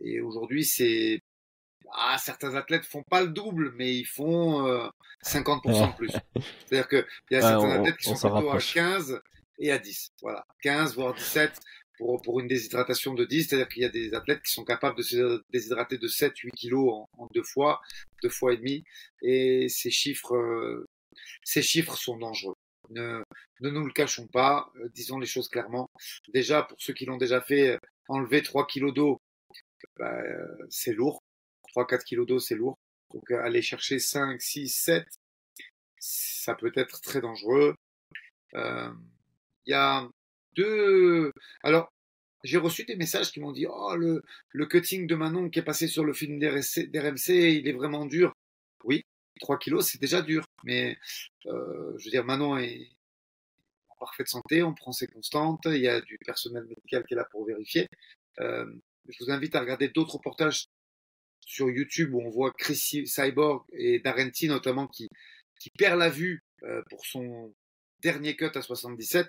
[0.00, 1.20] Et aujourd'hui, c'est
[1.92, 4.66] ah, certains athlètes font pas le double, mais ils font
[5.24, 6.12] 50% euh, de plus.
[6.66, 9.20] C'est-à-dire qu'il y a certains athlètes qui sont plutôt à 15
[9.58, 10.08] et à 10.
[10.22, 11.58] Voilà, 15 voire 17
[11.98, 13.48] pour, pour une déshydratation de 10.
[13.48, 16.90] C'est-à-dire qu'il y a des athlètes qui sont capables de se déshydrater de 7-8 kilos
[16.90, 17.80] en, en, deux fois,
[18.22, 18.84] deux fois et demi.
[19.22, 20.86] Et ces chiffres
[21.42, 22.54] ces chiffres sont dangereux.
[22.90, 23.22] Ne,
[23.60, 25.88] nous le cachons pas, euh, disons les choses clairement.
[26.28, 29.20] Déjà, pour ceux qui l'ont déjà fait, euh, enlever 3 kilos d'eau,
[29.96, 31.22] bah, euh, c'est lourd.
[31.74, 32.78] 3-4 kilos d'eau, c'est lourd.
[33.12, 35.06] Donc aller chercher 5, 6, 7,
[35.98, 37.74] ça peut être très dangereux.
[38.54, 40.08] Il y a
[40.54, 41.32] deux...
[41.62, 41.90] Alors,
[42.44, 45.62] j'ai reçu des messages qui m'ont dit Oh, le, le cutting de Manon qui est
[45.64, 48.34] passé sur le film d'RMC, il est vraiment dur.
[48.84, 49.02] Oui,
[49.44, 50.44] 3 kilos, c'est déjà dur.
[50.64, 50.96] Mais
[51.46, 52.88] euh, je veux dire, Manon est
[53.90, 57.16] en parfaite santé, on prend ses constantes, il y a du personnel médical qui est
[57.16, 57.86] là pour vérifier.
[58.40, 58.66] Euh,
[59.08, 60.66] je vous invite à regarder d'autres reportages
[61.46, 65.08] sur YouTube où on voit Chris Cyborg et Darenti notamment qui,
[65.60, 67.54] qui perd la vue euh, pour son
[68.00, 69.28] dernier cut à 77.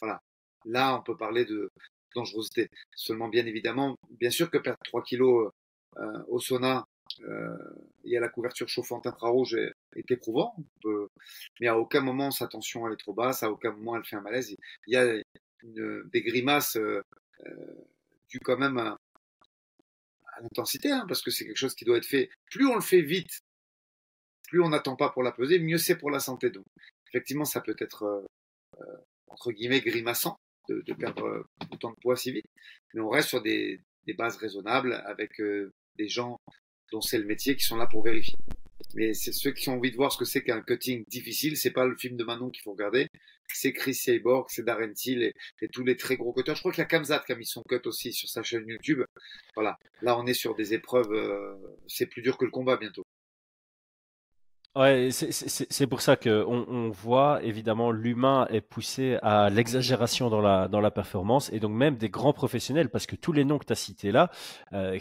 [0.00, 0.20] Voilà.
[0.64, 1.68] Là, on peut parler de
[2.14, 2.68] dangerosité.
[2.94, 5.50] Seulement, bien évidemment, bien sûr que perdre 3 kilos
[5.98, 6.86] euh, au sauna
[7.20, 10.54] il y a la couverture chauffante infrarouge est, est éprouvant,
[11.60, 14.16] mais à aucun moment sa tension elle est trop basse, à aucun moment elle fait
[14.16, 14.54] un malaise.
[14.86, 15.22] Il y a
[15.62, 17.02] des grimaces euh,
[17.46, 17.74] euh,
[18.28, 18.96] dues quand même à,
[20.40, 22.30] l'intensité, hein, parce que c'est quelque chose qui doit être fait.
[22.50, 23.40] Plus on le fait vite,
[24.48, 26.50] plus on n'attend pas pour la peser, mieux c'est pour la santé.
[26.50, 26.64] Donc,
[27.08, 28.26] effectivement, ça peut être
[29.28, 30.36] entre guillemets grimaçant
[30.68, 32.46] de, perdre autant de poids si vite,
[32.94, 33.80] mais on reste sur des
[34.16, 35.40] bases raisonnables avec
[35.96, 36.38] des gens
[36.92, 38.36] dont c'est le métier, qui sont là pour vérifier.
[38.94, 41.70] Mais c'est ceux qui ont envie de voir ce que c'est qu'un cutting difficile, c'est
[41.70, 43.08] pas le film de Manon qu'il faut regarder,
[43.54, 46.54] c'est Chris Cyborg, c'est Darren Till et, tous les très gros cutters.
[46.54, 48.66] Je crois qu'il y a Kamzat qui a mis son cut aussi sur sa chaîne
[48.66, 49.02] YouTube.
[49.54, 51.54] Voilà, là on est sur des épreuves, euh,
[51.86, 53.01] c'est plus dur que le combat bientôt.
[54.74, 60.66] Ouais, c'est pour ça qu'on on voit évidemment l'humain est poussé à l'exagération dans la,
[60.66, 63.66] dans la performance et donc même des grands professionnels parce que tous les noms que
[63.66, 64.30] tu as cités là,
[64.72, 64.98] euh,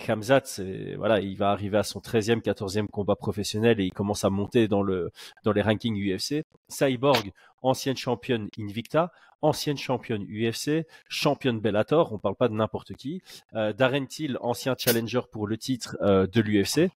[0.98, 4.68] voilà, il va arriver à son 13e, 14e combat professionnel et il commence à monter
[4.68, 5.10] dans, le,
[5.46, 6.44] dans les rankings UFC.
[6.68, 7.32] Cyborg,
[7.62, 13.22] ancienne championne Invicta, ancienne championne UFC, championne Bellator, on parle pas de n'importe qui.
[13.56, 16.92] Euh, Darren Till, ancien challenger pour le titre euh, de l'UFC.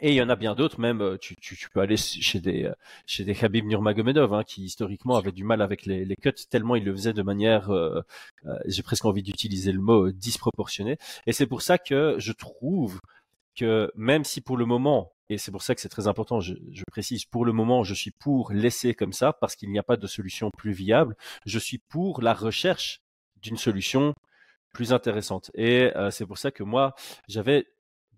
[0.00, 2.40] Et il y en a bien d'autres, même euh, tu, tu, tu, peux aller chez
[2.40, 2.72] des euh,
[3.06, 6.76] chez des Khabib Nurmagomedov, hein, qui historiquement avaient du mal avec les, les cuts tellement
[6.76, 8.00] ils le faisaient de manière, euh,
[8.66, 10.96] j'ai presque envie d'utiliser le mot disproportionnée.
[11.26, 13.00] Et c'est pour ça que je trouve
[13.54, 16.54] que même si pour le moment, et c'est pour ça que c'est très important, je,
[16.72, 19.82] je, précise, pour le moment, je suis pour laisser comme ça parce qu'il n'y a
[19.82, 21.16] pas de solution plus viable.
[21.46, 23.02] Je suis pour la recherche
[23.42, 24.14] d'une solution
[24.72, 25.50] plus intéressante.
[25.54, 26.94] Et c'est pour ça que moi,
[27.28, 27.66] j'avais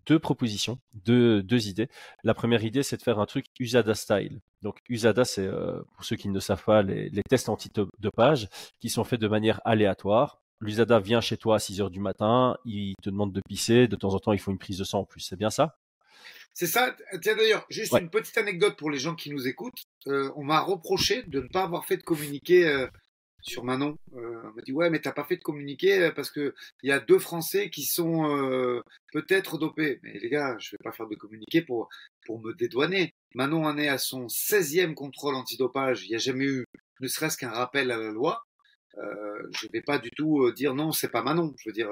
[0.07, 1.89] deux propositions, deux, deux idées.
[2.23, 4.41] La première idée, c'est de faire un truc USADA style.
[4.63, 8.49] Donc USADA, c'est euh, pour ceux qui ne savent pas les, les tests antidopage
[8.81, 10.41] qui sont faits de manière aléatoire.
[10.61, 13.97] L'USADA vient chez toi à 6 heures du matin, il te demande de pisser, de
[13.97, 15.77] temps en temps il faut une prise de sang en plus, c'est bien ça?
[16.55, 16.95] C'est ça.
[17.21, 19.83] Tiens d'ailleurs, juste une petite anecdote pour les gens qui nous écoutent.
[20.07, 22.87] Euh, on m'a reproché de ne pas avoir fait de communiqué euh,
[23.45, 23.99] sur Manon.
[24.17, 26.93] Euh, on m'a dit ouais, mais t'as pas fait de communiqué parce que il y
[26.93, 30.01] a deux Français qui sont peut-être dopés.
[30.03, 31.89] Mais les gars, je vais pas faire de communiqué pour
[32.27, 33.15] pour me dédouaner.
[33.35, 36.05] Manon en est à son 16e contrôle antidopage.
[36.07, 36.65] Il n'y a jamais eu
[37.01, 38.43] ne serait-ce qu'un rappel à la loi.
[38.97, 41.55] je vais pas du tout dire non, c'est pas Manon.
[41.59, 41.91] Je veux dire,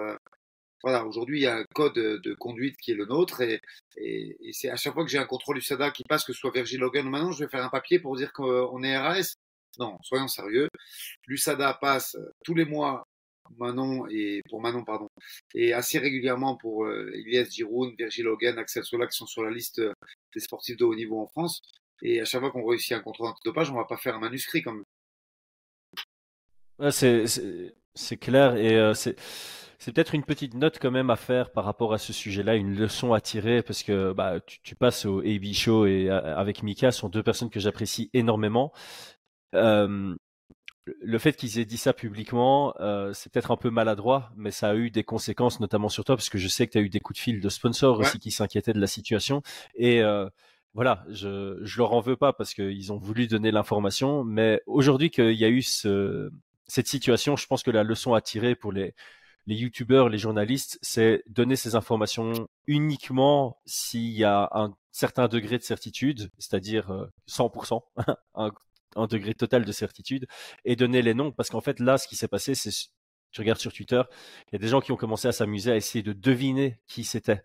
[0.83, 3.61] voilà, aujourd'hui, il y a un code de conduite qui est le nôtre et,
[3.97, 6.33] et, et c'est à chaque fois que j'ai un contrôle du SADA qui passe, que
[6.33, 8.97] ce soit Virgil Logan ou Manon, je vais faire un papier pour dire qu'on est
[8.97, 9.37] RAS.
[9.79, 10.69] Non, soyons sérieux.
[11.27, 13.05] L'USADA passe tous les mois
[13.59, 15.09] Manon et pour Manon pardon
[15.55, 19.51] et assez régulièrement pour euh, Elias Giroud, Virgil Hogan, Axel Sola qui sont sur la
[19.51, 19.83] liste
[20.35, 21.61] des sportifs de haut niveau en France.
[22.03, 24.63] Et à chaque fois qu'on réussit un contrôle antidopage, on va pas faire un manuscrit
[24.63, 24.85] quand même.
[27.95, 29.17] c'est clair et euh, c'est
[29.93, 33.13] peut-être une petite note quand même à faire par rapport à ce sujet-là, une leçon
[33.13, 37.09] à tirer, parce que bah, tu, passes au AB Show et euh, avec Mika, sont
[37.09, 38.73] deux personnes que j'apprécie énormément.
[39.55, 40.15] Euh,
[40.85, 44.71] le fait qu'ils aient dit ça publiquement, euh, c'est peut-être un peu maladroit, mais ça
[44.71, 46.89] a eu des conséquences, notamment sur toi, parce que je sais que tu as eu
[46.89, 49.43] des coups de fil de sponsors aussi qui s'inquiétaient de la situation.
[49.77, 50.03] Et
[50.75, 55.11] voilà, je, je leur en veux pas parce qu'ils ont voulu donner l'information, mais aujourd'hui
[55.11, 56.31] qu'il y a eu ce,
[56.67, 58.95] cette situation, je pense que la leçon à tirer pour les,
[59.47, 65.59] les youtubeurs, les journalistes, c'est donner ces informations uniquement s'il y a un certain degré
[65.59, 67.83] de certitude, c'est-à-dire 100%,
[68.39, 68.51] euh,
[68.97, 70.27] un, degré total de certitude,
[70.65, 72.71] et donner les noms, parce qu'en fait là, ce qui s'est passé, c'est,
[73.31, 74.03] tu regardes sur Twitter,
[74.49, 77.05] il y a des gens qui ont commencé à s'amuser à essayer de deviner qui
[77.05, 77.43] c'était.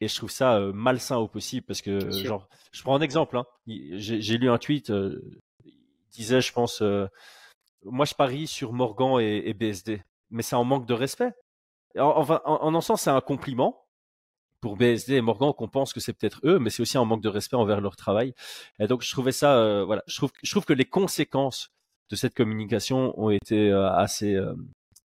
[0.00, 3.38] Et je trouve ça euh, malsain au possible parce que, genre, je prends un exemple.
[3.38, 3.46] Hein.
[3.66, 5.22] J'ai lu un tweet, euh,
[5.64, 5.72] il
[6.10, 6.82] disait, je pense,
[7.82, 11.32] moi je parie sur Morgan et BSD mais c'est en manque de respect.
[11.98, 13.85] En, en, en sens, c'est un compliment
[14.60, 17.22] pour BSD et Morgan qu'on pense que c'est peut-être eux, mais c'est aussi un manque
[17.22, 18.34] de respect envers leur travail.
[18.78, 21.70] Et donc, je trouvais ça, euh, voilà, je trouve, je trouve que les conséquences
[22.10, 24.54] de cette communication ont été euh, assez, euh,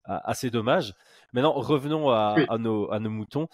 [0.06, 0.94] assez dommages.
[1.34, 3.48] Maintenant, revenons à, à, nos, à nos moutons.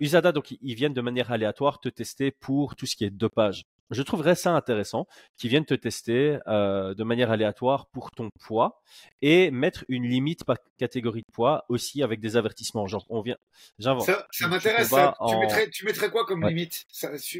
[0.00, 3.66] Usada, donc, ils viennent de manière aléatoire te tester pour tout ce qui est dopage
[3.90, 8.82] je trouverais ça intéressant qu'ils viennent te tester euh, de manière aléatoire pour ton poids
[9.22, 12.86] et mettre une limite par catégorie de poids aussi avec des avertissements.
[12.86, 13.36] Genre, on vient.
[13.78, 13.96] Ça,
[14.30, 14.92] ça m'intéresse.
[15.72, 16.86] Tu, mettrais, quoi comme limite?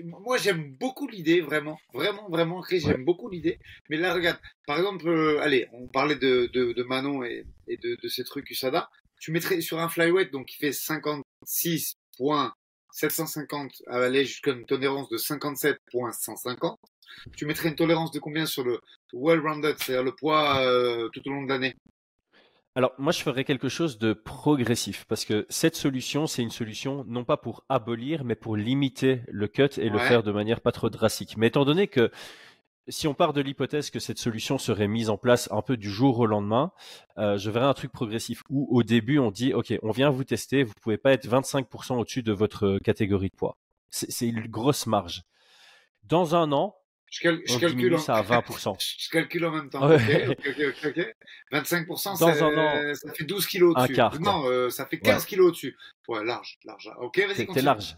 [0.05, 3.59] Moi, j'aime beaucoup l'idée, vraiment, vraiment, vraiment, Chris, j'aime beaucoup l'idée.
[3.89, 8.09] Mais là, regarde, par exemple, euh, allez, on parlait de, de, Manon et, de, de
[8.09, 8.91] ces trucs USADA.
[9.21, 12.53] Tu mettrais sur un flyweight, donc qui fait 56 points
[12.95, 16.77] 750 à aller jusqu'à une tolérance de 57.150.
[17.37, 18.81] Tu mettrais une tolérance de combien sur le
[19.13, 21.75] well-rounded, c'est-à-dire le poids euh, tout au long de l'année?
[22.77, 27.05] Alors moi je ferais quelque chose de progressif parce que cette solution c'est une solution
[27.07, 30.73] non pas pour abolir mais pour limiter le cut et le faire de manière pas
[30.73, 31.37] trop drastique.
[31.37, 32.11] Mais étant donné que
[32.89, 35.91] si on part de l'hypothèse que cette solution serait mise en place un peu du
[35.91, 36.73] jour au lendemain,
[37.19, 40.25] euh, je verrais un truc progressif où au début on dit ok, on vient vous
[40.25, 43.57] tester, vous pouvez pas être 25% au-dessus de votre catégorie de poids.
[43.91, 45.23] C'est une grosse marge.
[46.03, 46.77] Dans un an,
[47.11, 48.75] je, on calcule ça à 20%.
[48.99, 49.89] Je, calcule en même temps.
[49.89, 53.97] 25%, ça, ça fait 12 kilos au-dessus.
[54.21, 55.77] Non, euh, ça fait 15 kilos au-dessus.
[56.09, 56.91] Ouais, large, large.
[57.01, 57.65] Ok, vas-y, continue.
[57.65, 57.97] large.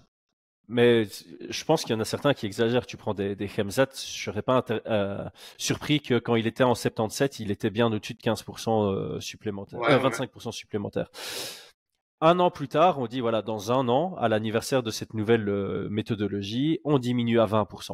[0.69, 1.07] Mais
[1.49, 2.87] je pense qu'il y en a certains qui exagèrent.
[2.87, 5.25] Tu prends des, des Hemzat, je serais pas euh,
[5.59, 9.79] surpris que quand il était en 77, il était bien au-dessus de 15% euh, supplémentaire,
[9.81, 11.09] 25% euh, supplémentaire.
[12.21, 15.45] Un an plus tard, on dit voilà, dans un an, à l'anniversaire de cette nouvelle
[15.89, 17.93] méthodologie, on diminue à 20%.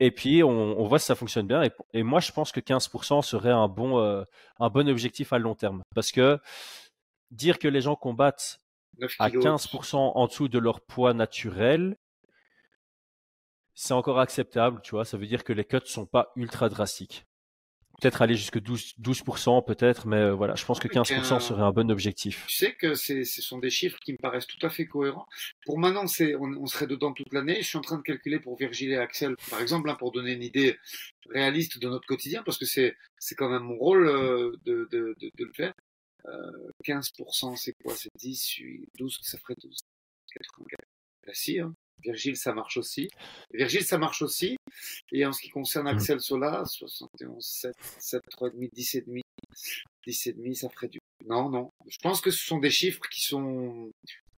[0.00, 1.62] Et puis on, on, voit si ça fonctionne bien.
[1.62, 3.98] Et, et, moi, je pense que 15% serait un bon,
[4.58, 6.40] un bon objectif à long terme, parce que
[7.30, 8.58] dire que les gens combattent
[9.18, 11.96] à 15% en dessous de leur poids naturel,
[13.74, 15.04] c'est encore acceptable, tu vois.
[15.04, 17.26] Ça veut dire que les cuts sont pas ultra drastiques.
[18.00, 21.70] Peut-être aller jusque 12%, 12% peut-être, mais euh, voilà, je pense que 15% serait un
[21.70, 22.44] bon objectif.
[22.48, 25.26] Tu sais que ce sont des chiffres qui me paraissent tout à fait cohérents.
[25.64, 27.58] Pour maintenant, on, serait dedans toute l'année.
[27.62, 30.32] Je suis en train de calculer pour Virgile et Axel, par exemple, hein, pour donner
[30.32, 30.76] une idée
[31.30, 35.14] réaliste de notre quotidien, parce que c'est, c'est quand même mon rôle euh, de, de,
[35.20, 35.72] de, de, le faire.
[36.84, 37.94] 15%, euh, c'est quoi?
[37.94, 38.60] C'est 10,
[38.98, 39.76] 12, ça ferait 12.
[40.32, 40.78] 84.
[41.26, 41.74] Bah si, hein.
[42.02, 43.08] Virgile, ça marche aussi.
[43.52, 44.56] Virgile, ça marche aussi.
[45.12, 45.96] Et en ce qui concerne mmh.
[45.96, 49.20] Axel Sola, 71, 7, 7, 3,5, 10,5.
[50.06, 50.98] 10,5, ça ferait du.
[51.26, 51.70] Non, non.
[51.86, 53.90] Je pense que ce sont des chiffres qui sont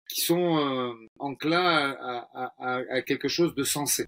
[0.08, 4.06] qui sont euh, enclins à, à, à, quelque chose de sensé.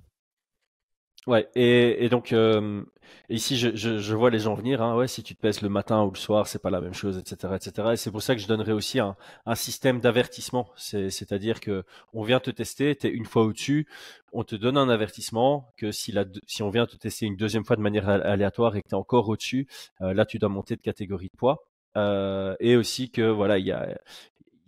[1.29, 2.83] Ouais, et, et donc euh,
[3.29, 4.81] ici je, vois les gens venir.
[4.81, 6.95] Hein, ouais, si tu te pèses le matin ou le soir, c'est pas la même
[6.95, 7.89] chose, etc., etc.
[7.93, 9.15] Et c'est pour ça que je donnerais aussi un,
[9.45, 10.71] un système d'avertissement.
[10.77, 13.87] C'est-à-dire que on vient te tester, tu une fois au-dessus,
[14.33, 17.65] on te donne un avertissement que si, la, si on vient te tester une deuxième
[17.67, 19.69] fois de manière aléatoire et que tu encore au-dessus,
[20.01, 21.67] euh, là tu dois monter de catégorie de poids.
[21.99, 23.99] Euh, et aussi que voilà, il y a,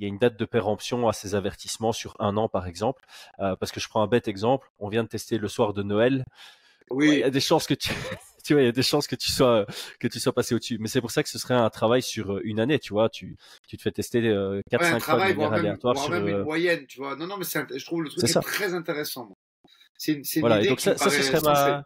[0.01, 3.05] il y a une date de péremption à ces avertissements sur un an, par exemple.
[3.39, 4.67] Euh, parce que je prends un bête exemple.
[4.79, 6.25] On vient de tester le soir de Noël.
[6.91, 7.09] Oui.
[7.13, 7.91] il y a des chances que tu,
[8.45, 9.67] tu vois, il y a des chances que tu sois,
[9.99, 10.79] que tu sois passé au-dessus.
[10.81, 13.11] Mais c'est pour ça que ce serait un travail sur euh, une année, tu vois.
[13.11, 13.37] Tu,
[13.69, 15.99] tu te fais tester euh, 4-5 fois de manière aléatoire.
[15.99, 17.15] sur, même une euh, moyenne, tu vois.
[17.17, 19.37] Non, non, mais je trouve le truc est, très intéressant.
[19.99, 21.85] C'est une, une voilà, idée donc ça, ça, ce serait ma,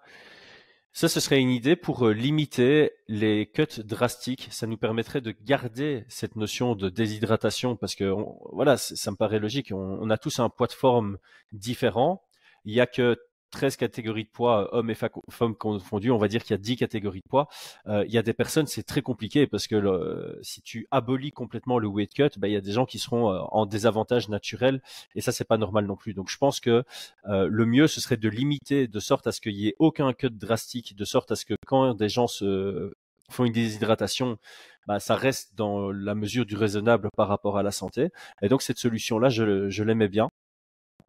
[0.95, 4.47] ça, ce serait une idée pour euh, limiter les cuts drastiques.
[4.53, 8.15] Ça nous permettrait de garder cette notion de déshydratation parce que
[8.53, 9.73] voilà, ça me paraît logique.
[9.73, 11.19] On, on, a tous un poids de forme
[11.51, 12.23] différent.
[12.65, 13.19] Il y a que
[13.55, 16.77] 13 catégories de poids, hommes et femmes confondus, on va dire qu'il y a 10
[16.77, 17.49] catégories de poids.
[17.87, 21.33] Euh, il y a des personnes, c'est très compliqué parce que le, si tu abolis
[21.33, 24.29] complètement le weight cut, bah, il y a des gens qui seront euh, en désavantage
[24.29, 24.83] naturel
[25.15, 26.15] et ça, c'est pas normal non plus.
[26.15, 26.85] Donc, je pense que
[27.29, 30.13] euh, le mieux, ce serait de limiter de sorte à ce qu'il y ait aucun
[30.13, 32.93] cut drastique, de sorte à ce que quand des gens se
[33.31, 34.39] font une déshydratation,
[34.87, 38.11] bah, ça reste dans la mesure du raisonnable par rapport à la santé.
[38.43, 40.29] Et donc, cette solution-là, je, je l'aimais bien.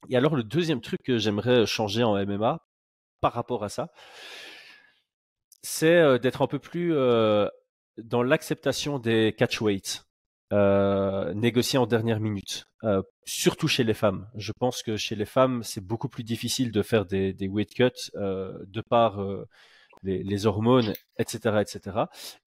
[0.09, 2.65] Et alors, le deuxième truc que j'aimerais changer en MMA
[3.21, 3.89] par rapport à ça,
[5.61, 6.93] c'est d'être un peu plus
[7.97, 10.05] dans l'acceptation des catch weights
[10.53, 12.65] euh, négociés en dernière minute,
[13.25, 14.29] surtout chez les femmes.
[14.35, 17.73] Je pense que chez les femmes, c'est beaucoup plus difficile de faire des, des weight
[17.73, 19.19] cuts de par
[20.05, 21.97] les, hormones, etc., etc.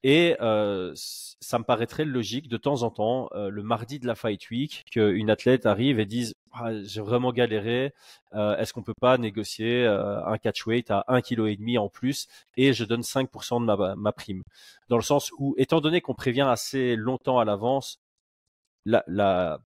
[0.02, 4.14] Et euh, ça me paraîtrait logique de temps en temps, euh, le mardi de la
[4.14, 7.92] Fight Week, qu'une athlète arrive et dise ah, j'ai vraiment galéré,
[8.34, 11.88] euh, est-ce qu'on peut pas négocier un catch weight à un kilo et demi en
[11.88, 14.42] plus et je donne 5% de ma, prime?
[14.88, 18.00] Dans le sens où, étant donné qu'on prévient assez longtemps à l'avance,
[18.84, 19.60] la, la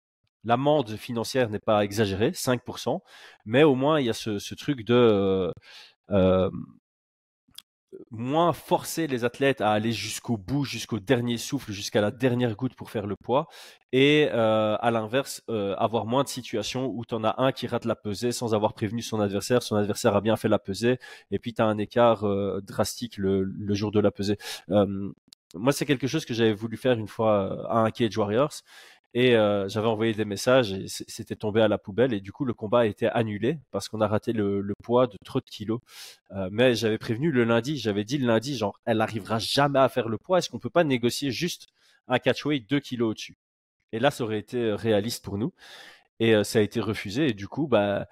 [0.45, 3.01] l'amende financière n'est pas exagérée, 5%,
[3.45, 5.53] mais au moins il y a ce, truc de
[8.11, 12.75] moins forcer les athlètes à aller jusqu'au bout, jusqu'au dernier souffle, jusqu'à la dernière goutte
[12.75, 13.49] pour faire le poids.
[13.93, 17.67] Et euh, à l'inverse, euh, avoir moins de situations où tu en as un qui
[17.67, 20.99] rate la pesée sans avoir prévenu son adversaire, son adversaire a bien fait la pesée,
[21.31, 24.39] et puis tu as un écart euh, drastique le, le, jour de la pesée.
[25.55, 28.53] Moi, c'est quelque chose que j'avais voulu faire une fois à un Cage Warriors.
[29.15, 32.13] Et euh, j'avais envoyé des messages et c'était tombé à la poubelle.
[32.13, 35.17] Et du coup, le combat a été annulé parce qu'on a raté le, poids de
[35.25, 35.81] trop de kilos.
[36.33, 39.89] Euh, mais j'avais prévenu le lundi, j'avais dit le lundi, genre, elle n'arrivera jamais à
[39.89, 40.39] faire le poids.
[40.39, 41.69] Est-ce qu'on peut pas négocier juste
[42.09, 43.37] un catchweight 2 kilos au-dessus?
[43.93, 45.53] Et là, ça aurait été euh, réaliste pour nous.
[46.21, 47.29] Et ça a été refusé.
[47.29, 48.09] Et du coup, bah,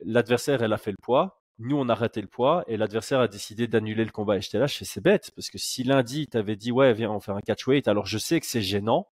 [0.00, 1.42] l'adversaire, elle a fait le poids.
[1.58, 4.36] Nous, on a raté le poids et l'adversaire a décidé d'annuler le combat.
[4.36, 7.10] Et j'étais là, je fais c'est bête parce que si lundi, t'avais dit ouais, viens,
[7.10, 9.08] on fait un catchweight, alors je sais que c'est gênant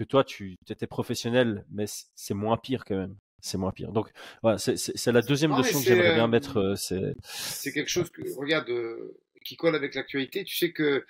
[0.00, 1.84] que toi, tu étais professionnel, mais
[2.14, 3.16] c'est moins pire quand même.
[3.42, 3.92] C'est moins pire.
[3.92, 4.10] Donc,
[4.42, 6.56] voilà, c'est la deuxième notion que j'aimerais bien euh, mettre.
[6.58, 6.74] Euh,
[7.22, 10.44] c'est quelque chose que, regarde, euh, qui colle avec l'actualité.
[10.44, 11.04] Tu sais que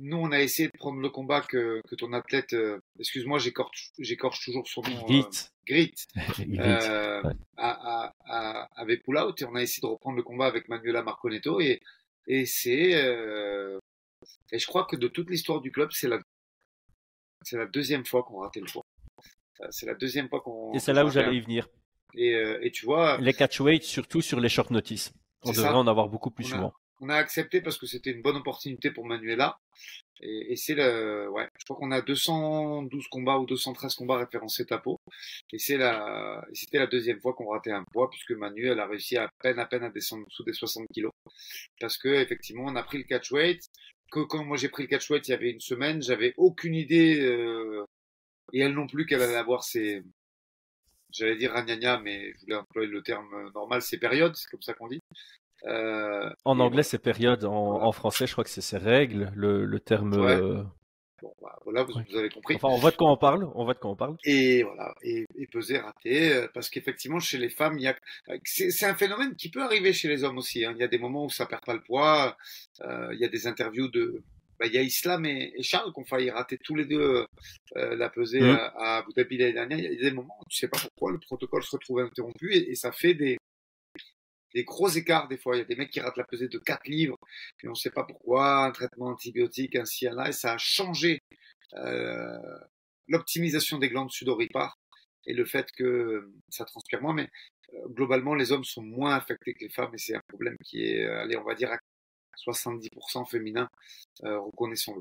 [0.00, 2.56] nous, on a essayé de prendre le combat que, que ton athlète,
[2.98, 5.04] excuse-moi, j'écorche toujours son nom.
[5.06, 5.24] Grit.
[5.66, 5.94] Grit.
[6.58, 7.22] euh,
[7.58, 8.12] a,
[8.76, 11.80] avait pull out et on a essayé de reprendre le combat avec Manuela Marconetto et,
[12.26, 12.92] et c'est,
[14.52, 16.18] et je crois que de toute l'histoire du club, c'est la
[17.46, 18.84] c'est la deuxième fois qu'on ratait le poids.
[19.70, 20.72] C'est la deuxième fois qu'on.
[20.74, 21.68] Et c'est là où j'allais y venir.
[22.14, 23.18] Et, euh, et, tu vois.
[23.18, 25.12] Les catch weights, surtout sur les short notice.
[25.42, 26.72] On devrait en avoir beaucoup plus souvent.
[27.00, 29.58] on a accepté parce que c'était une bonne opportunité pour Manuela.
[30.20, 34.66] Et, et c'est le, ouais, je crois qu'on a 212 combats ou 213 combats référencés
[34.66, 34.98] Tapo.
[35.52, 39.16] Et c'est la, c'était la deuxième fois qu'on ratait un poids puisque Manuel a réussi
[39.16, 41.12] à peine, à peine à descendre sous des 60 kilos.
[41.80, 43.60] Parce que, effectivement, on a pris le catch weight
[44.10, 47.20] que quand moi j'ai pris le catch-weight il y avait une semaine, j'avais aucune idée,
[47.20, 47.84] euh,
[48.52, 50.02] et elle non plus, qu'elle allait avoir ses,
[51.10, 54.74] j'allais dire ragnagna, mais je voulais employer le terme normal, ses périodes, c'est comme ça
[54.74, 55.00] qu'on dit.
[55.64, 59.64] Euh, en anglais, c'est période, en, en, français, je crois que c'est ses règles, le,
[59.64, 60.14] le terme.
[60.14, 60.62] Euh,
[61.22, 62.56] Bon, bah, voilà, vous, vous, avez compris.
[62.56, 63.50] Enfin, on voit de quoi on parle.
[63.54, 64.16] On voit de quoi on parle.
[64.24, 67.96] Et voilà, et, et peser raté, euh, parce qu'effectivement, chez les femmes, il y a,
[68.44, 70.64] c'est un phénomène qui peut arriver chez les hommes aussi.
[70.64, 70.72] Hein.
[70.76, 72.36] Il y a des moments où ça perd pas le poids.
[72.82, 74.22] Euh, il y a des interviews de,
[74.60, 77.26] bah, il y a Islam et, et Charles qui ont failli rater tous les deux
[77.76, 78.50] euh, la pesée mmh.
[78.50, 79.78] à, à Abu Dhabi l'année dernière.
[79.78, 82.54] Il y a des moments où tu sais pas pourquoi le protocole se retrouve interrompu
[82.54, 83.38] et, et ça fait des,
[84.56, 85.54] des gros écarts des fois.
[85.54, 87.18] Il y a des mecs qui ratent la pesée de 4 livres,
[87.62, 90.58] et on ne sait pas pourquoi, un traitement antibiotique, ci, un là, et ça a
[90.58, 91.20] changé
[91.74, 92.38] euh,
[93.06, 94.78] l'optimisation des glandes sudoripares.
[95.26, 97.14] et le fait que ça transpire moins.
[97.14, 97.28] Mais
[97.88, 101.04] globalement, les hommes sont moins affectés que les femmes et c'est un problème qui est,
[101.04, 101.78] allez, on va dire, à
[102.36, 103.68] 70% féminin,
[104.22, 105.00] reconnaissons-le.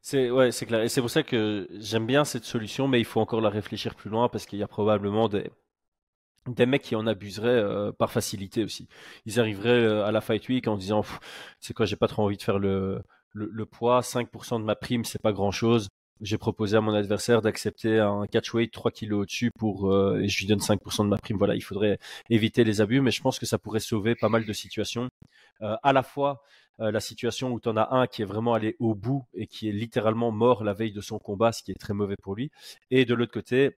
[0.00, 0.82] C'est ouais, c'est clair.
[0.82, 3.94] Et c'est pour ça que j'aime bien cette solution, mais il faut encore la réfléchir
[3.94, 5.50] plus loin parce qu'il y a probablement des,
[6.54, 8.88] des mecs qui en abuseraient euh, par facilité aussi.
[9.26, 11.04] Ils arriveraient euh, à la fight week en disant
[11.60, 15.04] c'est quoi, j'ai pas trop envie de faire le, le, poids, 5% de ma prime,
[15.04, 15.88] c'est pas grand chose.
[16.20, 20.28] J'ai proposé à mon adversaire d'accepter un catch weight 3 kilos au-dessus pour euh, et
[20.28, 21.36] je lui donne 5% de ma prime.
[21.36, 24.44] Voilà, il faudrait éviter les abus, mais je pense que ça pourrait sauver pas mal
[24.44, 25.08] de situations.
[25.60, 26.42] à la fois
[26.78, 29.68] la situation où tu en as un qui est vraiment allé au bout et qui
[29.68, 32.52] est littéralement mort la veille de son combat, ce qui est très mauvais pour lui.
[32.92, 33.76] Et de l'autre côté,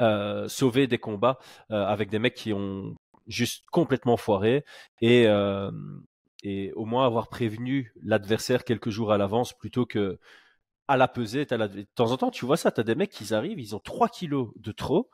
[0.00, 1.38] euh, sauver des combats
[1.70, 2.94] euh, avec des mecs qui ont
[3.26, 4.64] juste complètement foiré
[5.00, 5.70] et, euh,
[6.42, 10.18] et au moins avoir prévenu l'adversaire quelques jours à l'avance plutôt que
[10.88, 11.44] à la pesée.
[11.44, 13.80] De temps en temps, tu vois ça, tu as des mecs qui arrivent, ils ont
[13.80, 15.08] 3 kilos de trop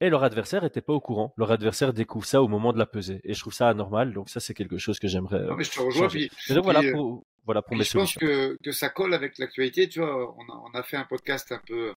[0.00, 1.32] et leur adversaire n'était pas au courant.
[1.36, 3.20] Leur adversaire découvre ça au moment de la pesée.
[3.24, 4.12] Et je trouve ça anormal.
[4.12, 5.44] Donc ça, c'est quelque chose que j'aimerais.
[5.44, 6.08] Non, mais je te rejoins.
[6.08, 6.30] Puis,
[6.62, 9.88] voilà pour, voilà pour mes je pense que, que ça colle avec l'actualité.
[9.88, 11.94] Tu vois, on a, on a fait un podcast un peu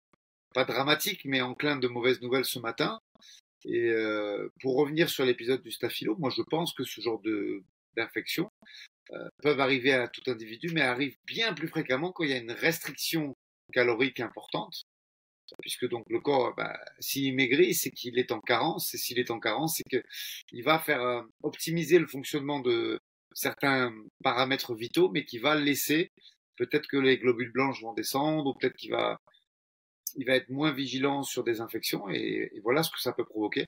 [0.54, 3.00] pas dramatique, mais enclin de mauvaises nouvelles ce matin.
[3.66, 7.64] Et euh, pour revenir sur l'épisode du staphylo, moi je pense que ce genre de
[7.96, 8.52] d'infections
[9.12, 12.38] euh, peuvent arriver à tout individu, mais arrivent bien plus fréquemment quand il y a
[12.38, 13.34] une restriction
[13.74, 14.84] calorique importante.
[15.62, 19.32] Puisque donc le corps, bah, s'il maigrit, c'est qu'il est en carence, et s'il est
[19.32, 23.00] en carence, c'est qu'il va faire euh, optimiser le fonctionnement de
[23.34, 23.94] certains
[24.24, 26.12] paramètres vitaux, mais qui va laisser,
[26.58, 29.18] peut-être que les globules blanches vont descendre, ou peut-être qu'il va
[30.16, 33.66] il va être moins vigilant sur des infections et, voilà ce que ça peut provoquer.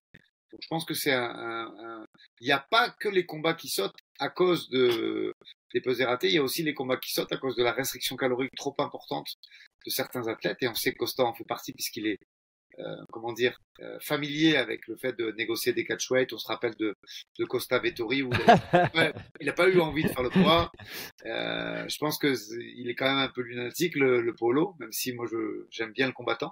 [0.52, 2.06] Donc je pense que c'est un,
[2.42, 5.34] il n'y a pas que les combats qui sautent à cause de
[5.74, 7.72] des pesées ratées, il y a aussi les combats qui sautent à cause de la
[7.72, 9.36] restriction calorique trop importante
[9.86, 12.18] de certains athlètes et on sait que Costa en fait partie puisqu'il est
[13.12, 16.34] comment dire, euh, familier avec le fait de négocier des catch weight.
[16.34, 16.96] On se rappelle de,
[17.38, 18.30] de Costa Vettori où
[19.40, 20.72] il n'a pas eu envie de faire le poids.
[21.26, 22.34] Euh, je pense que
[22.78, 25.92] il est quand même un peu lunatique le, le polo, même si moi je j'aime
[25.92, 26.52] bien le combattant.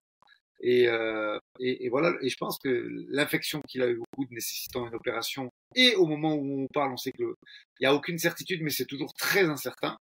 [0.59, 2.13] Et, euh, et, et, voilà.
[2.21, 6.07] Et je pense que l'infection qu'il a eu au de nécessitant une opération, et au
[6.07, 7.35] moment où on parle, on sait que
[7.79, 9.97] il n'y a aucune certitude, mais c'est toujours très incertain.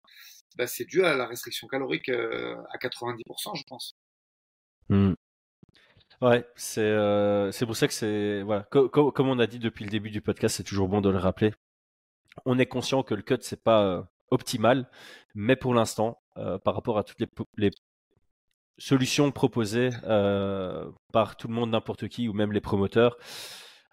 [0.56, 3.94] Bah, c'est dû à la restriction calorique à 90%, je pense.
[4.88, 5.14] Mmh.
[6.20, 9.90] Ouais, c'est euh, c'est pour ça que c'est voilà comme on a dit depuis le
[9.90, 11.52] début du podcast, c'est toujours bon de le rappeler.
[12.46, 14.88] On est conscient que le cut c'est pas euh, optimal,
[15.34, 17.70] mais pour l'instant, euh, par rapport à toutes les, les
[18.78, 19.90] solutions proposées
[21.12, 23.16] par tout le monde, n'importe qui ou même les promoteurs,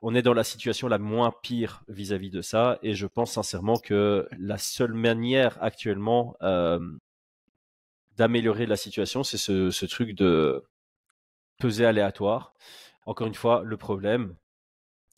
[0.02, 2.80] on est dans la situation la moins pire vis-à-vis de ça.
[2.84, 6.36] Et je pense sincèrement que la seule manière actuellement
[8.18, 10.64] d'améliorer la situation, c'est ce, ce truc de
[11.62, 12.54] pesée aléatoire.
[13.06, 14.36] Encore une fois, le problème,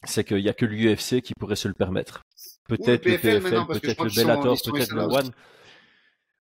[0.05, 2.21] c'est qu'il n'y a que l'UFC qui pourrait se le permettre.
[2.67, 5.31] Peut-être le PFL, peut-être le Bellator, peut-être le One.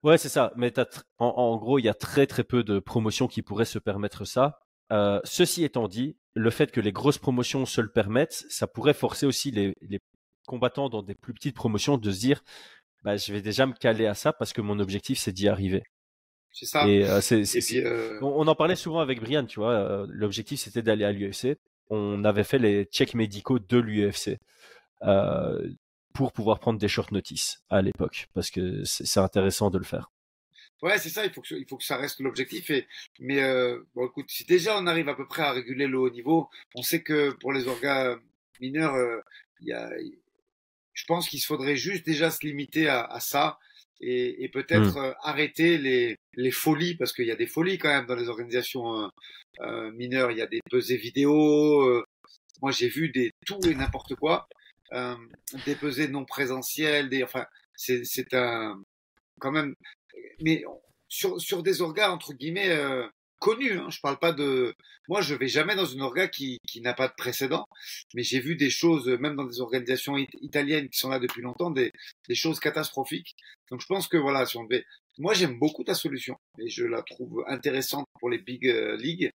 [0.02, 0.52] Ouais, c'est ça.
[0.56, 0.72] Mais
[1.18, 4.60] en, gros, il y a très très peu de promotions qui pourraient se permettre ça.
[4.92, 8.94] Euh, ceci étant dit, le fait que les grosses promotions se le permettent, ça pourrait
[8.94, 9.74] forcer aussi les,
[10.46, 12.44] combattants dans des plus petites promotions de se dire,
[13.02, 15.82] bah, je vais déjà me caler à ça parce que mon objectif c'est d'y arriver.
[16.56, 16.88] C'est ça.
[16.88, 19.72] Et, euh, euh, On, en parlait souvent avec Brian, tu vois.
[19.72, 21.58] Euh, l'objectif, c'était d'aller à l'UFC.
[21.90, 24.38] On avait fait les checks médicaux de l'UFC
[26.14, 30.10] pour pouvoir prendre des short notice à l'époque, parce que c'est intéressant de le faire.
[30.80, 31.26] Ouais, c'est ça.
[31.26, 32.70] Il faut que il faut que ça reste l'objectif.
[32.70, 32.86] Et
[33.20, 33.38] mais
[33.94, 36.80] bon, écoute, si déjà on arrive à peu près à réguler le haut niveau, on
[36.80, 38.18] sait que pour les organes
[38.62, 38.96] mineurs,
[39.60, 39.90] il y a,
[40.94, 43.58] je pense qu'il faudrait juste déjà se limiter à, à ça
[44.00, 45.04] et, et peut-être mmh.
[45.04, 48.28] euh, arrêter les, les folies, parce qu'il y a des folies quand même dans les
[48.28, 49.08] organisations euh,
[49.60, 50.30] euh mineures.
[50.30, 51.82] Il y a des pesées vidéo.
[51.82, 52.04] Euh,
[52.62, 54.48] moi, j'ai vu des tout et n'importe quoi,
[55.66, 57.08] des pesées non présentielles.
[57.08, 58.80] Des, enfin, c'est un
[59.40, 59.74] quand même.
[60.40, 60.64] Mais
[61.08, 62.74] sur, sur des organes entre guillemets
[63.38, 63.78] connu.
[63.78, 63.88] Hein.
[63.90, 64.74] Je parle pas de.
[65.08, 67.66] Moi, je vais jamais dans une orga qui, qui n'a pas de précédent,
[68.14, 71.70] mais j'ai vu des choses, même dans des organisations italiennes qui sont là depuis longtemps,
[71.70, 71.92] des,
[72.28, 73.36] des choses catastrophiques.
[73.70, 74.84] Donc, je pense que voilà, si on devait.
[75.18, 79.30] Moi, j'aime beaucoup ta solution et je la trouve intéressante pour les big euh, leagues.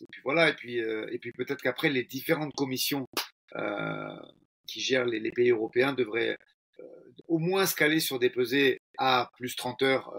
[0.00, 3.06] Et puis voilà, et puis euh, et puis peut-être qu'après les différentes commissions
[3.54, 4.16] euh,
[4.66, 6.36] qui gèrent les, les, pays européens devraient
[6.80, 6.84] euh,
[7.28, 10.12] au moins se caler sur des pesées à plus 30 heures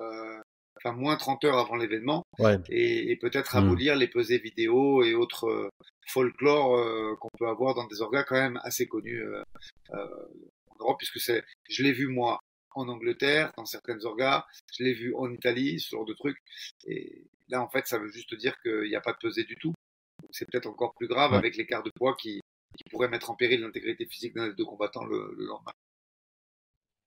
[0.78, 2.24] enfin moins 30 heures avant l'événement,
[2.70, 3.60] et, peut-être hmm.
[3.60, 5.70] abolir les pesées vidéo et autres euh,
[6.08, 9.44] folklore euh, qu'on peut avoir dans des orgas quand même assez connus euh,
[9.92, 12.40] en Europe, puisque c'est, je l'ai vu moi
[12.76, 14.46] en Angleterre, dans certaines orgas,
[14.78, 16.38] je l'ai vu en Italie, ce genre de trucs,
[16.86, 19.56] et là en fait ça veut juste dire qu'il n'y a pas de pesée du
[19.56, 19.74] tout.
[20.32, 22.42] c'est peut-être encore plus grave avec l'écart de poids qui,
[22.78, 25.74] qui pourrait mettre en péril l'intégrité physique d'un des deux combattants le, lendemain.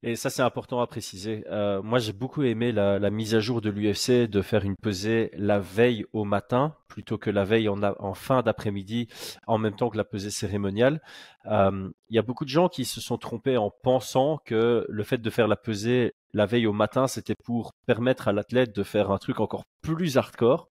[0.03, 1.45] Et ça, c'est important à préciser.
[1.51, 5.31] Euh, moi, j'ai beaucoup aimé la, mise à jour de l'UFC de faire une pesée
[5.35, 9.09] la veille au matin plutôt que la veille en, fin d'après-midi,
[9.47, 11.03] en même temps que la pesée cérémoniale.
[11.47, 15.05] Euh, il y a beaucoup de gens qui se sont trompés en pensant que le
[15.05, 18.83] fait de faire la pesée la veille au matin, c'était pour permettre à l'athlète de
[18.83, 20.71] faire un truc encore plus hardcore.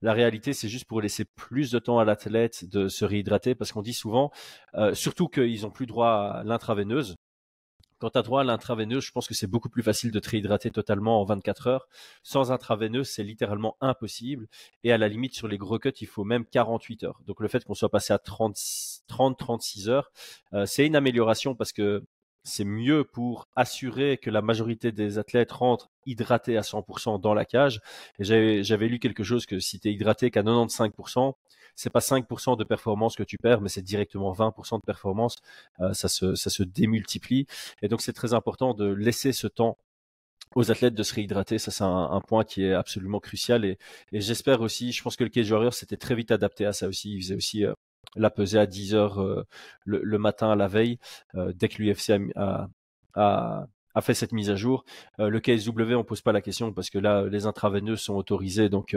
[0.00, 3.72] La réalité, c'est juste pour laisser plus de temps à l'athlète de se réhydrater, parce
[3.72, 4.30] qu'on dit souvent,
[4.74, 7.16] euh, surtout qu'ils n'ont plus droit à l'intraveineuse.
[8.00, 11.24] Droit à l'intraveineuse, je pense que c'est beaucoup plus facile de te réhydrater totalement en
[11.24, 11.88] 24 heures.
[12.22, 14.48] Sans intraveineuse, c'est littéralement impossible.
[14.84, 17.20] Et à la limite, sur les gros cuts, il faut même 48 heures.
[17.26, 20.10] Donc le fait qu'on soit passé à 30-36 heures,
[20.52, 22.04] euh, c'est une amélioration parce que
[22.44, 27.44] c'est mieux pour assurer que la majorité des athlètes rentrent hydratés à 100% dans la
[27.44, 27.80] cage.
[28.18, 31.34] J'avais lu quelque chose que si tu es hydraté qu'à 95%,
[31.78, 35.36] c'est pas 5% de performance que tu perds, mais c'est directement 20% de performance.
[35.80, 37.46] Euh, ça, se, ça se démultiplie.
[37.82, 39.78] Et donc c'est très important de laisser ce temps
[40.54, 41.58] aux athlètes de se réhydrater.
[41.58, 43.64] Ça, c'est un, point qui est absolument crucial.
[43.64, 43.78] Et,
[44.12, 47.14] j'espère aussi, je pense que le Cage Warrior s'était très vite adapté à ça aussi.
[47.14, 47.72] Il faisait aussi euh,
[48.16, 49.44] la pesée à 10 heures euh,
[49.84, 50.98] le, matin à la veille,
[51.34, 52.68] euh, dès que l'UFC a,
[53.14, 53.66] a,
[54.00, 54.84] fait cette mise à jour.
[55.18, 58.68] Euh, le KSW, on pose pas la question parce que là, les intraveineuses sont autorisées,
[58.68, 58.96] donc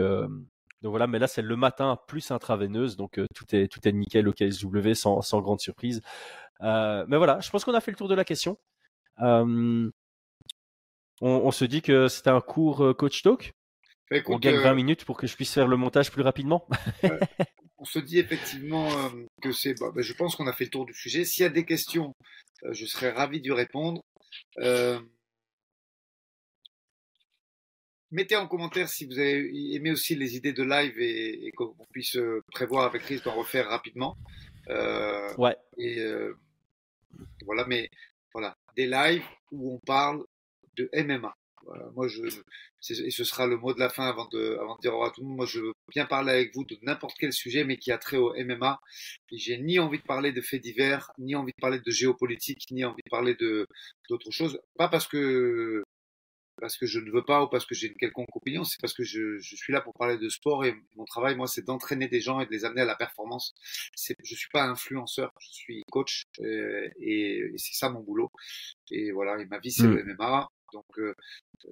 [0.82, 4.28] donc voilà, mais là c'est le matin plus intraveineuse, donc tout est tout est nickel
[4.28, 6.02] au KSW sans, sans grande surprise.
[6.60, 8.58] mais voilà, je pense qu'on a fait le tour de la question.
[9.18, 9.90] On,
[11.20, 13.54] on, se dit que c'était un court coach talk.
[14.10, 16.66] Bah, on gagne 20 minutes pour que je puisse faire le montage plus rapidement
[17.82, 19.74] on se dit effectivement euh, que c'est.
[19.78, 21.24] Bah, bah, je pense qu'on a fait le tour du sujet.
[21.24, 22.14] S'il y a des questions,
[22.62, 24.02] euh, je serais ravi d'y répondre.
[28.12, 31.74] Euh, mettez en commentaire si vous avez aimé aussi les idées de live et, qu'on
[31.90, 32.18] puisse
[32.52, 34.16] prévoir avec risque d'en refaire rapidement.
[35.38, 35.56] ouais.
[35.78, 36.04] Et
[37.44, 37.90] voilà, mais
[38.32, 40.24] voilà, des lives où on parle
[40.76, 41.34] de MMA
[41.94, 42.22] moi, je,
[42.90, 45.10] et ce sera le mot de la fin avant de, avant de dire au revoir
[45.10, 45.36] à tout le monde.
[45.36, 48.16] Moi, je veux bien parler avec vous de n'importe quel sujet, mais qui a trait
[48.16, 48.80] au MMA.
[49.32, 52.84] J'ai ni envie de parler de faits divers, ni envie de parler de géopolitique, ni
[52.84, 53.66] envie de parler de
[54.08, 54.60] d'autres choses.
[54.76, 55.82] Pas parce que
[56.60, 58.94] parce que je ne veux pas ou parce que j'ai une quelconque opinion, c'est parce
[58.94, 62.08] que je, je, suis là pour parler de sport et mon travail, moi, c'est d'entraîner
[62.08, 63.54] des gens et de les amener à la performance.
[63.96, 68.30] Je ne suis pas influenceur, je suis coach euh, et, c'est ça mon boulot.
[68.90, 70.42] Et voilà, et ma vie, c'est le MMA.
[70.42, 70.46] Mm.
[70.72, 71.14] Donc, euh,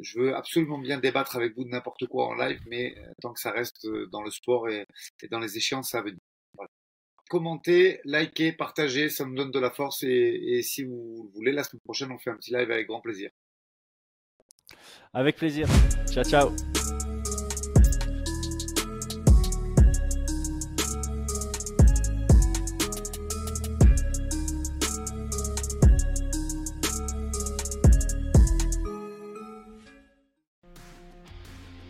[0.01, 3.33] je veux absolument bien débattre avec vous de n'importe quoi en live, mais euh, tant
[3.33, 4.87] que ça reste dans le sport et,
[5.31, 6.19] dans les échéances à venir.
[7.29, 10.03] Commentez, likez, partagez, ça me donne de la force.
[10.03, 13.31] et si vous voulez, la semaine prochaine, on fait un petit live avec grand plaisir.
[15.13, 15.67] Avec plaisir.
[16.11, 16.51] Ciao, ciao.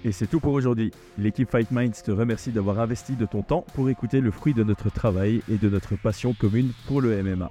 [0.03, 0.93] Et c'est tout pour aujourd'hui.
[1.19, 4.65] L'équipe Fight Minds te remercie d'avoir investi de ton temps pour écouter le fruit de
[4.65, 7.51] notre travail et de notre passion commune pour le MMA.